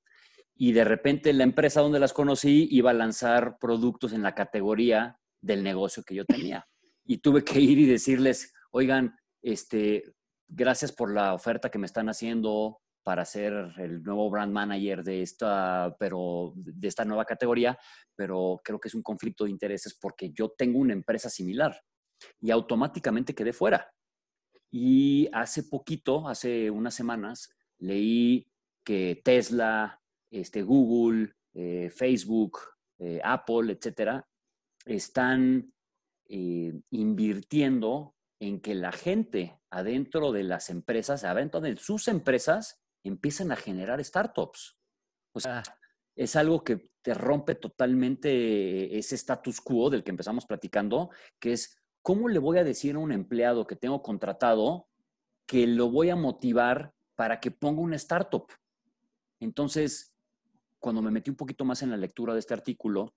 [0.56, 5.18] Y de repente la empresa donde las conocí iba a lanzar productos en la categoría
[5.42, 6.68] del negocio que yo tenía.
[7.06, 10.14] Y tuve que ir y decirles, oigan, este,
[10.48, 15.24] gracias por la oferta que me están haciendo para ser el nuevo brand manager de
[15.24, 17.78] esta, pero de esta nueva categoría,
[18.16, 21.82] pero creo que es un conflicto de intereses porque yo tengo una empresa similar
[22.40, 23.92] y automáticamente quedé fuera.
[24.72, 28.48] Y hace poquito, hace unas semanas, leí
[28.84, 32.60] que Tesla, este, Google, eh, Facebook,
[33.00, 34.28] eh, Apple, etcétera,
[34.86, 35.74] están
[36.30, 43.52] eh, invirtiendo en que la gente adentro de las empresas, adentro de sus empresas, empiecen
[43.52, 44.78] a generar startups.
[45.34, 45.64] O sea,
[46.16, 51.81] es algo que te rompe totalmente ese status quo del que empezamos platicando, que es
[52.02, 54.88] ¿cómo le voy a decir a un empleado que tengo contratado
[55.46, 58.48] que lo voy a motivar para que ponga una startup?
[59.40, 60.14] Entonces,
[60.80, 63.14] cuando me metí un poquito más en la lectura de este artículo,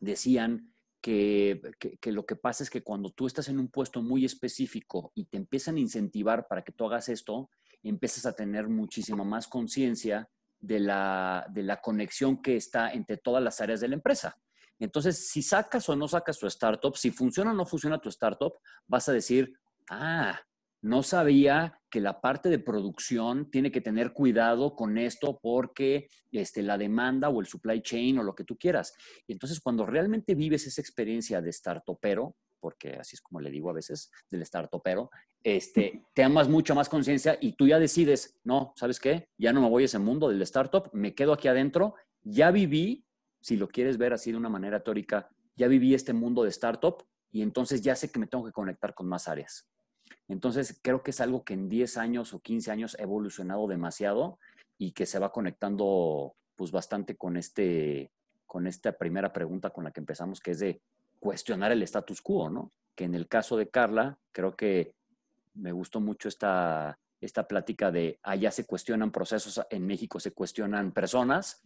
[0.00, 1.60] decían que,
[2.04, 5.38] lo que pasa es que cuando tú estás en un puesto muy específico y te
[5.38, 7.50] empiezan a incentivar para que tú hagas esto,
[7.82, 10.28] empiezas a tener muchísima más conciencia
[10.58, 14.38] de la, de la conexión que está entre todas las áreas de la empresa.
[14.80, 18.54] Entonces, si sacas o no sacas tu startup, si funciona o no funciona tu startup,
[18.86, 19.52] vas a decir,
[19.90, 20.40] ah,
[20.82, 26.62] no sabía que la parte de producción tiene que tener cuidado con esto porque este,
[26.62, 28.94] la demanda o el supply chain o lo que tú quieras.
[29.26, 33.70] Y entonces, cuando realmente vives esa experiencia de startupero, porque así es como le digo
[33.70, 35.10] a veces del startupero,
[35.42, 39.28] este, te amas mucho más conciencia y tú ya decides, no, ¿sabes qué?
[39.38, 43.04] Ya no me voy a ese mundo del startup, me quedo aquí adentro, ya viví
[43.40, 47.04] si lo quieres ver así de una manera teórica, ya viví este mundo de startup
[47.30, 49.68] y entonces ya sé que me tengo que conectar con más áreas.
[50.28, 54.38] Entonces, creo que es algo que en 10 años o 15 años ha evolucionado demasiado
[54.78, 58.12] y que se va conectando pues bastante con este
[58.46, 60.82] con esta primera pregunta con la que empezamos, que es de
[61.20, 62.72] cuestionar el status quo, ¿no?
[62.96, 64.96] Que en el caso de Carla, creo que
[65.54, 70.90] me gustó mucho esta, esta plática de allá se cuestionan procesos, en México se cuestionan
[70.90, 71.62] personas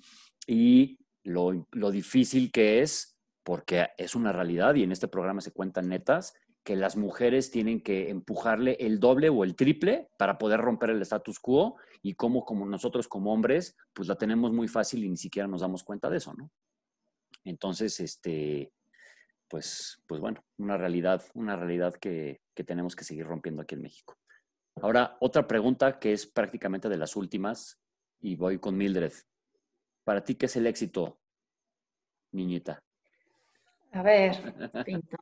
[0.46, 5.88] y lo, difícil que es, porque es una realidad y en este programa se cuentan
[5.88, 10.90] netas, que las mujeres tienen que empujarle el doble o el triple para poder romper
[10.90, 15.10] el status quo y como, como nosotros como hombres, pues la tenemos muy fácil y
[15.10, 16.50] ni siquiera nos damos cuenta de eso, ¿no?
[17.44, 18.72] Entonces, este,
[19.48, 23.82] pues, pues bueno, una realidad, una realidad que, que tenemos que seguir rompiendo aquí en
[23.82, 24.16] México.
[24.80, 27.78] Ahora, otra pregunta que es prácticamente de las últimas,
[28.24, 29.12] y voy con Mildred.
[30.04, 31.18] Para ti, ¿qué es el éxito,
[32.32, 32.82] niñita?
[33.92, 34.36] A ver,
[34.84, 35.16] Pinto.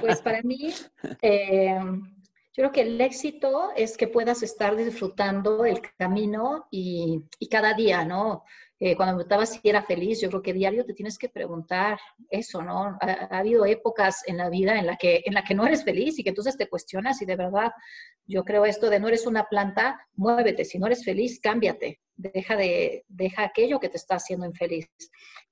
[0.00, 0.72] Pues para mí,
[1.20, 7.74] eh, yo creo que el éxito es que puedas estar disfrutando el camino y cada
[7.74, 8.44] día, ¿no?
[8.80, 11.98] Eh, cuando me preguntabas si era feliz, yo creo que diario te tienes que preguntar
[12.30, 12.96] eso, ¿no?
[13.00, 15.82] Ha, ha, habido épocas en la vida en la, que, en la que no eres
[15.82, 17.72] feliz y que entonces te cuestionas y de verdad,
[18.24, 22.56] yo creo esto de no eres una planta, muévete, si no eres feliz, cámbiate, deja,
[22.56, 24.88] de, deja aquello que te está haciendo infeliz.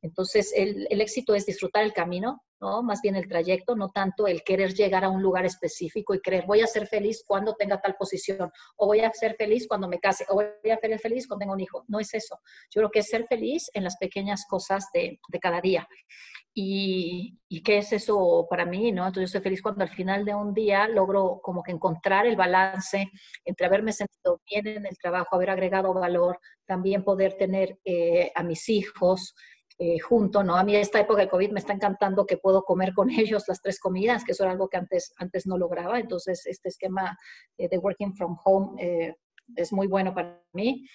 [0.03, 2.83] Entonces, el, el éxito es disfrutar el camino, ¿no?
[2.83, 6.45] Más bien el trayecto, no tanto el querer llegar a un lugar específico y creer,
[6.47, 9.99] voy a ser feliz cuando tenga tal posición, o voy a ser feliz cuando me
[9.99, 11.85] case, o voy a ser feliz cuando tenga un hijo.
[11.89, 12.39] No es eso.
[12.71, 15.87] Yo creo que es ser feliz en las pequeñas cosas de, de cada día.
[16.59, 19.07] Y, y, qué es eso para mí, ¿no?
[19.07, 22.35] Entonces yo soy feliz cuando al final de un día logro como que encontrar el
[22.35, 23.11] balance
[23.45, 28.43] entre haberme sentido bien en el trabajo, haber agregado valor, también poder tener eh, a
[28.43, 29.35] mis hijos,
[29.79, 30.57] eh, junto, ¿no?
[30.57, 33.61] A mí esta época de COVID me está encantando que puedo comer con ellos las
[33.61, 36.01] tres comidas, que eso era algo que antes, antes no lograba.
[36.01, 37.19] Entonces, este esquema
[37.59, 39.15] eh, de working from home eh,
[39.55, 40.87] es muy bueno para mí.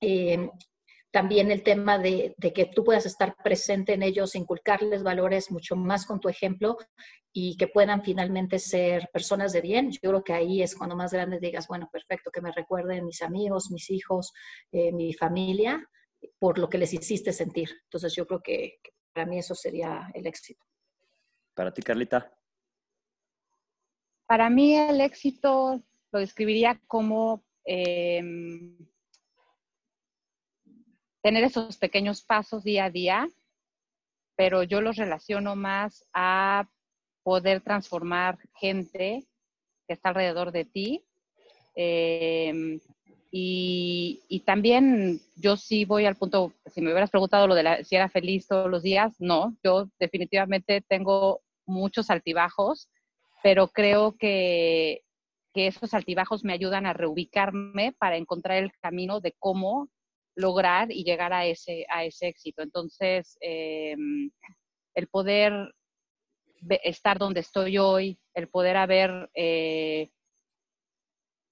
[0.00, 0.48] Eh,
[1.12, 6.06] también el tema de, que tú puedas estar presente en ellos, inculcarles valores mucho más
[6.06, 6.76] con tu ejemplo
[7.32, 9.90] y que puedan finalmente ser personas de bien.
[9.90, 13.22] Yo creo que ahí es cuando más grande digas, bueno, perfecto, que me recuerden mis
[13.22, 14.32] amigos, mis hijos,
[14.70, 15.84] mi familia,
[16.38, 17.70] por lo que les hiciste sentir.
[17.84, 20.64] Entonces yo creo que, que para mí eso sería el éxito.
[21.54, 22.32] Para ti, Carlita.
[24.26, 28.22] Para mí el éxito lo describiría como eh,
[31.22, 33.28] tener esos pequeños pasos día a día,
[34.36, 36.68] pero yo los relaciono más a
[37.22, 39.26] poder transformar gente
[39.86, 41.04] que está alrededor de ti.
[41.74, 42.80] Eh,
[43.30, 47.94] y, también yo sí voy al punto, si me hubieras preguntado lo de la, si
[47.94, 52.88] era feliz todos los días, no, yo definitivamente tengo muchos altibajos,
[53.42, 55.02] pero creo que,
[55.54, 59.88] que esos altibajos me ayudan a reubicarme para encontrar el camino de cómo
[60.34, 62.62] lograr y llegar a ese, a ese éxito.
[62.62, 63.96] Entonces, eh,
[64.94, 65.74] el poder
[66.82, 70.10] estar donde estoy hoy, el poder haber, eh,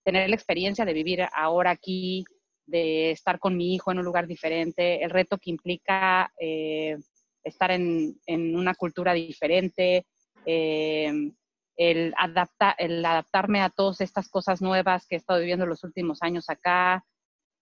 [0.09, 2.25] tener la experiencia de vivir ahora aquí,
[2.65, 6.97] de estar con mi hijo en un lugar diferente, el reto que implica eh,
[7.45, 10.07] estar en, en, una cultura diferente,
[10.47, 11.13] eh,
[11.77, 16.23] el, adapta, el adaptarme a todas estas cosas nuevas que he estado viviendo los últimos
[16.23, 17.05] años acá,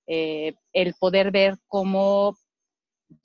[0.06, 2.36] eh, el poder ver cómo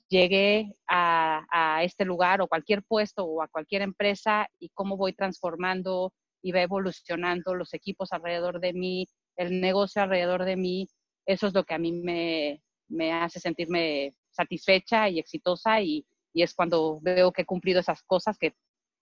[0.08, 5.12] llegué a, a, este lugar o cualquier puesto o a cualquier empresa y cómo voy
[5.12, 6.12] transformando
[6.42, 10.88] y va evolucionando los equipos alrededor de mí, el negocio alrededor de mí,
[11.26, 16.42] eso es lo que a mí me, me hace sentirme satisfecha y exitosa y, y,
[16.42, 18.54] es cuando veo que he cumplido esas cosas que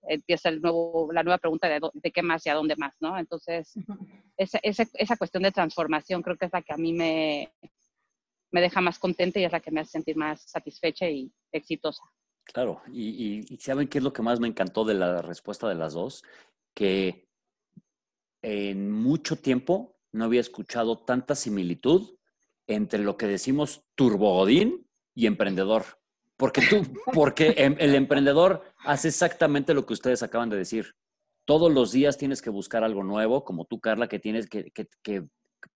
[0.02, 3.18] empieza el nuevo, la nueva pregunta de, de qué más y a dónde más, ¿no?
[3.18, 4.22] Entonces, uh -huh.
[4.36, 7.52] esa, esa, esa, cuestión de transformación creo que es la que a mí me,
[8.50, 12.02] me deja más contenta y es la que me hace sentir más satisfecha y exitosa.
[12.44, 15.68] Claro, y, y, y ¿saben qué es lo que más me encantó de la respuesta
[15.68, 16.24] de las dos?
[16.74, 17.29] Que
[18.42, 22.16] en mucho tiempo no había escuchado tanta similitud
[22.66, 25.84] entre lo que decimos turbogodín y emprendedor.
[26.36, 26.82] Porque tú,
[27.14, 30.94] porque el emprendedor hace exactamente lo que ustedes acaban de decir.
[31.44, 34.88] Todos los días tienes que buscar algo nuevo, como tú, Carla, que tienes que, que,
[35.02, 35.26] que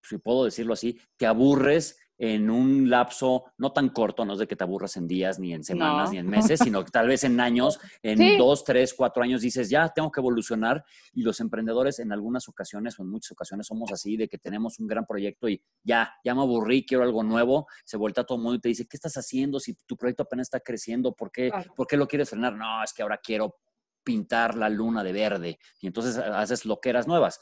[0.03, 4.47] si puedo decirlo así, te aburres en un lapso no tan corto, no es de
[4.47, 6.13] que te aburras en días, ni en semanas, no.
[6.13, 8.37] ni en meses, sino que tal vez en años, en sí.
[8.37, 10.83] dos, tres, cuatro años dices, ya tengo que evolucionar.
[11.13, 14.79] Y los emprendedores en algunas ocasiones o en muchas ocasiones somos así, de que tenemos
[14.79, 17.67] un gran proyecto y ya, ya me aburrí, quiero algo nuevo.
[17.83, 20.47] Se vuelta todo el mundo y te dice, ¿qué estás haciendo si tu proyecto apenas
[20.47, 21.13] está creciendo?
[21.13, 21.73] ¿Por qué, claro.
[21.75, 22.55] ¿por qué lo quieres frenar?
[22.55, 23.57] No, es que ahora quiero
[24.03, 25.59] pintar la luna de verde.
[25.81, 27.41] Y entonces haces loqueras nuevas.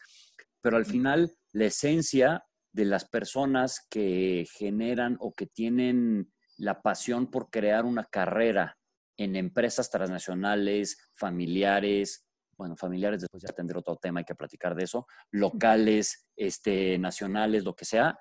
[0.61, 7.30] Pero al final, la esencia de las personas que generan o que tienen la pasión
[7.30, 8.78] por crear una carrera
[9.17, 12.26] en empresas transnacionales, familiares,
[12.57, 17.63] bueno, familiares, después ya tendré otro tema, hay que platicar de eso, locales, este, nacionales,
[17.63, 18.17] lo que sea,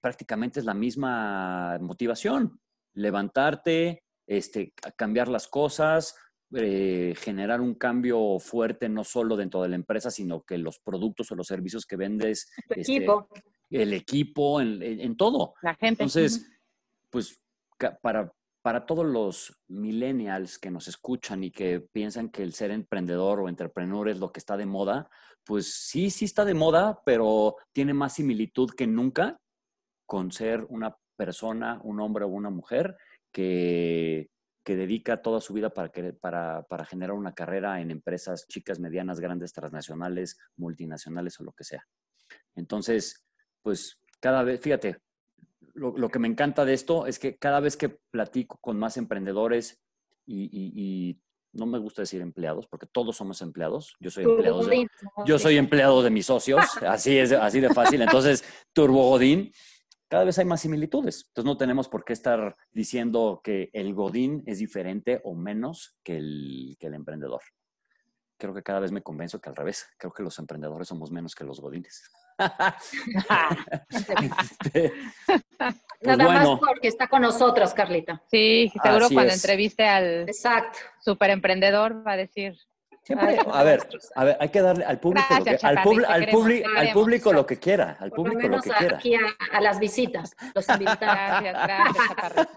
[0.00, 2.60] prácticamente es la misma motivación,
[2.94, 6.14] levantarte, este, cambiar las cosas,
[6.54, 11.30] eh, generar un cambio fuerte no solo dentro de la empresa, sino que los productos
[11.30, 13.06] o los servicios que vendes, este,
[13.70, 15.54] el equipo, en, en, en, todo.
[15.62, 16.04] La gente.
[16.04, 16.46] Entonces,
[17.10, 17.42] pues
[18.02, 23.40] para, para todos los millennials que nos escuchan y que piensan que el ser emprendedor
[23.40, 25.08] o entrepreneur es lo que está de moda,
[25.44, 29.38] pues sí, sí está de moda, pero tiene más similitud que nunca
[30.04, 32.96] con ser una persona, un hombre o una mujer
[33.32, 34.30] que,
[34.64, 39.20] que dedica toda su vida para, para, para generar una carrera en empresas chicas, medianas,
[39.20, 41.86] grandes, transnacionales, multinacionales o lo que sea.
[42.56, 43.25] Entonces,
[43.66, 44.98] pues cada vez, fíjate,
[45.74, 49.82] lo, que me encanta de esto es que cada vez que platico con más emprendedores
[50.24, 51.20] y,
[51.52, 53.96] no me gusta decir empleados, porque todos somos empleados.
[53.98, 54.86] Yo soy empleado de,
[55.24, 58.02] yo soy empleado de mis socios, así es así de fácil.
[58.02, 59.50] Entonces, Turbo Godín,
[60.06, 61.24] cada vez hay más similitudes.
[61.26, 66.18] Entonces, no tenemos por qué estar diciendo que el Godín es diferente o menos que
[66.18, 67.40] el, que el emprendedor.
[68.38, 69.88] Creo que cada vez me convenzo que al revés.
[69.98, 72.12] Creo que los emprendedores somos menos que los Godines.
[73.88, 74.92] Este,
[76.02, 78.22] Nada pues más porque está con nosotros, Carlita.
[78.30, 80.78] Sí, seguro cuando entreviste al Exacto.
[81.00, 82.56] super emprendedor va a decir.
[83.02, 86.92] Siempre, a ver, a ver, hay que darle al público, lo que, al, al, al,
[86.92, 88.96] público lo que quiera, al público lo que quiera.
[88.96, 92.48] Aquí a, las visitas, los Gracias, gracias,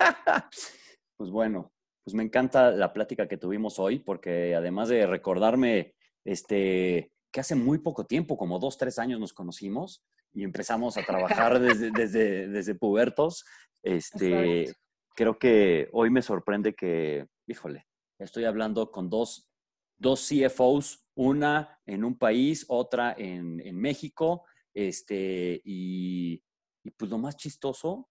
[1.18, 1.72] Pues bueno,
[2.04, 5.94] pues me encanta la plática que tuvimos hoy, porque además de recordarme
[6.26, 10.04] este, que hace muy poco tiempo, como dos, tres años nos conocimos
[10.34, 13.46] y empezamos a trabajar desde, desde, desde pubertos.
[13.84, 14.74] Este,
[15.16, 19.50] creo que hoy me sorprende que, híjole, estoy hablando con dos,
[19.98, 26.44] dos CFOs, una en un país, otra en, en México, este, y,
[26.84, 28.10] y, pues lo más chistoso,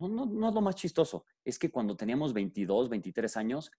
[0.00, 3.70] no, no, no es lo más chistoso, es que cuando teníamos 22, 23 años,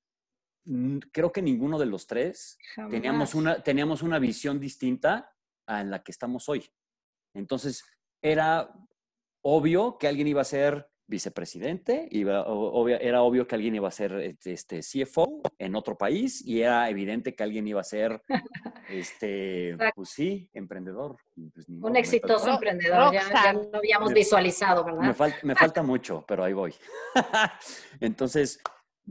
[1.11, 2.57] creo que ninguno de los tres
[2.89, 5.31] teníamos una, teníamos una visión distinta
[5.67, 6.69] a la que estamos hoy.
[7.33, 7.83] Entonces,
[8.21, 8.71] era
[9.41, 12.45] obvio que alguien iba a ser vicepresidente, iba,
[13.01, 17.33] era obvio que alguien iba a ser este, CFO en otro país y era evidente
[17.33, 18.21] que alguien iba a ser,
[18.89, 21.17] este, pues sí, emprendedor.
[21.53, 25.01] Pues Un exitoso emprendedor, ya, lo habíamos visualizado, ¿verdad?
[25.01, 26.75] Me, me falta mucho, pero ahí voy.
[27.99, 28.61] Entonces,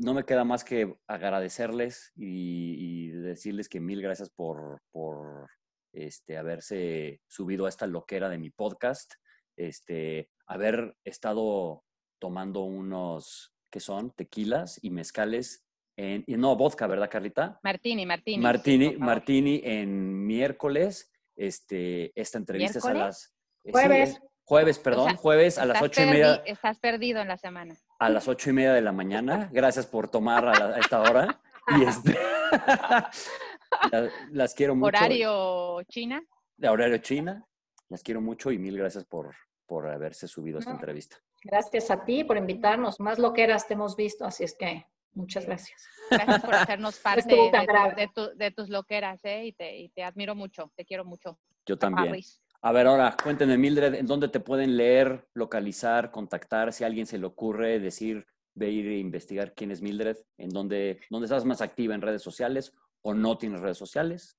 [0.01, 5.49] no me queda más que agradecerles y, decirles que mil gracias por, por
[5.93, 9.15] este, haberse subido a esta loquera de mi podcast,
[9.57, 11.85] este, haber estado
[12.21, 14.13] tomando unos, que son?
[14.13, 15.65] Tequilas y mezcales.
[15.97, 17.59] En, y no, vodka, ¿verdad, Carlita?
[17.63, 18.43] Martini, Martini.
[18.43, 21.11] Martini, Martini en miércoles.
[21.37, 23.35] Este, esta entrevista es a las...
[23.71, 24.21] Jueves.
[24.45, 26.37] jueves, perdón, jueves a las ocho y media.
[26.47, 29.49] Estás perdido en la semana a las ocho y media de la mañana.
[29.53, 31.41] Gracias por tomar a, esta hora.
[31.77, 32.17] Y este,
[34.31, 34.87] las, quiero mucho.
[34.89, 36.23] ¿Horario China?
[36.57, 37.45] De horario China.
[37.89, 39.35] Las quiero mucho y mil gracias por,
[39.67, 41.17] por haberse subido a esta entrevista.
[41.43, 43.01] Gracias a ti por invitarnos.
[43.01, 45.87] Más loqueras te hemos visto, así es que muchas gracias.
[46.11, 49.47] Gracias por hacernos parte de, de, tus loqueras, ¿eh?
[49.47, 51.39] Y te, y te, admiro mucho, te quiero mucho.
[51.67, 52.15] Yo también.
[52.61, 56.73] A ver, ahora cuéntenme, Mildred, ¿en dónde te pueden leer, localizar, contactar?
[56.73, 61.01] Si a alguien se le ocurre decir, ir e investigar quién es Mildred, ¿en dónde,
[61.11, 64.37] dónde estás más activa en redes sociales o no tienes redes sociales?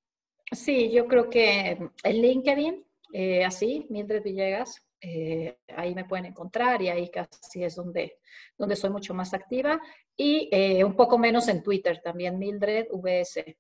[0.52, 6.82] Sí, yo creo que en LinkedIn, eh, así, Mildred Villegas, eh, ahí me pueden encontrar
[6.82, 8.20] y ahí casi es donde,
[8.58, 9.80] donde soy mucho más activa.
[10.18, 13.58] Y eh, un poco menos en Twitter también, Mildred VS.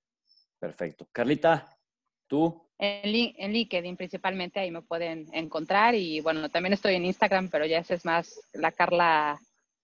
[0.60, 1.07] Perfecto.
[1.12, 1.78] Carlita,
[2.28, 2.69] ¿tú?
[2.82, 5.96] En, LinkedIn principalmente, ahí me pueden encontrar.
[5.96, 9.40] Y bueno, también estoy en Instagram, pero ya ese es más la Carla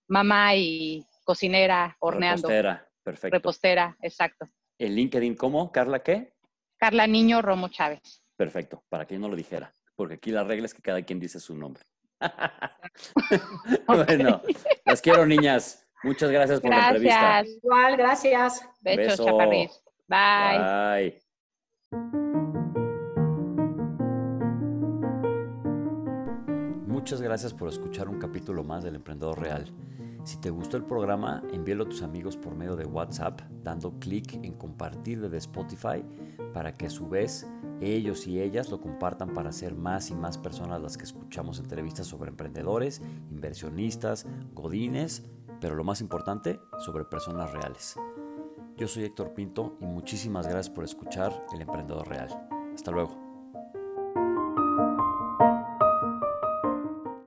[0.08, 2.48] mamá y cocinera, horneando.
[2.48, 3.36] Repostera, perfecto.
[3.36, 4.48] Repostera, exacto.
[4.78, 5.72] ¿En LinkedIn cómo?
[5.72, 6.34] ¿Carla qué?
[6.78, 8.24] Carla Niño Romo Chávez.
[8.38, 11.20] Perfecto, para que yo no lo dijera, porque aquí la regla es que cada quien
[11.20, 11.84] dice su nombre.
[13.88, 14.41] bueno,
[14.86, 15.86] las quiero, niñas.
[16.04, 17.43] Muchas gracias por la entrevista.
[17.43, 18.70] Igual, gracias.
[18.82, 19.38] Besos, Beso.
[20.08, 21.20] Bye.
[21.91, 22.24] Bye.
[27.06, 29.72] Muchas gracias por escuchar un capítulo más del Emprendedor Real.
[30.24, 34.34] Si te gustó el programa, envíalo a tus amigos por medio de WhatsApp, dando clic
[34.43, 36.03] en compartir desde Spotify
[36.51, 37.45] para que a su vez
[37.80, 42.08] ellos y ellas lo compartan para ser más y más personas las que escuchamos entrevistas
[42.08, 44.26] sobre emprendedores, inversionistas,
[44.56, 45.28] godines,
[45.62, 47.97] pero lo más importante, sobre personas reales.
[48.78, 52.30] Yo soy Héctor Pinto y muchísimas gracias por escuchar El Emprendedor Real.
[52.74, 53.24] Hasta luego.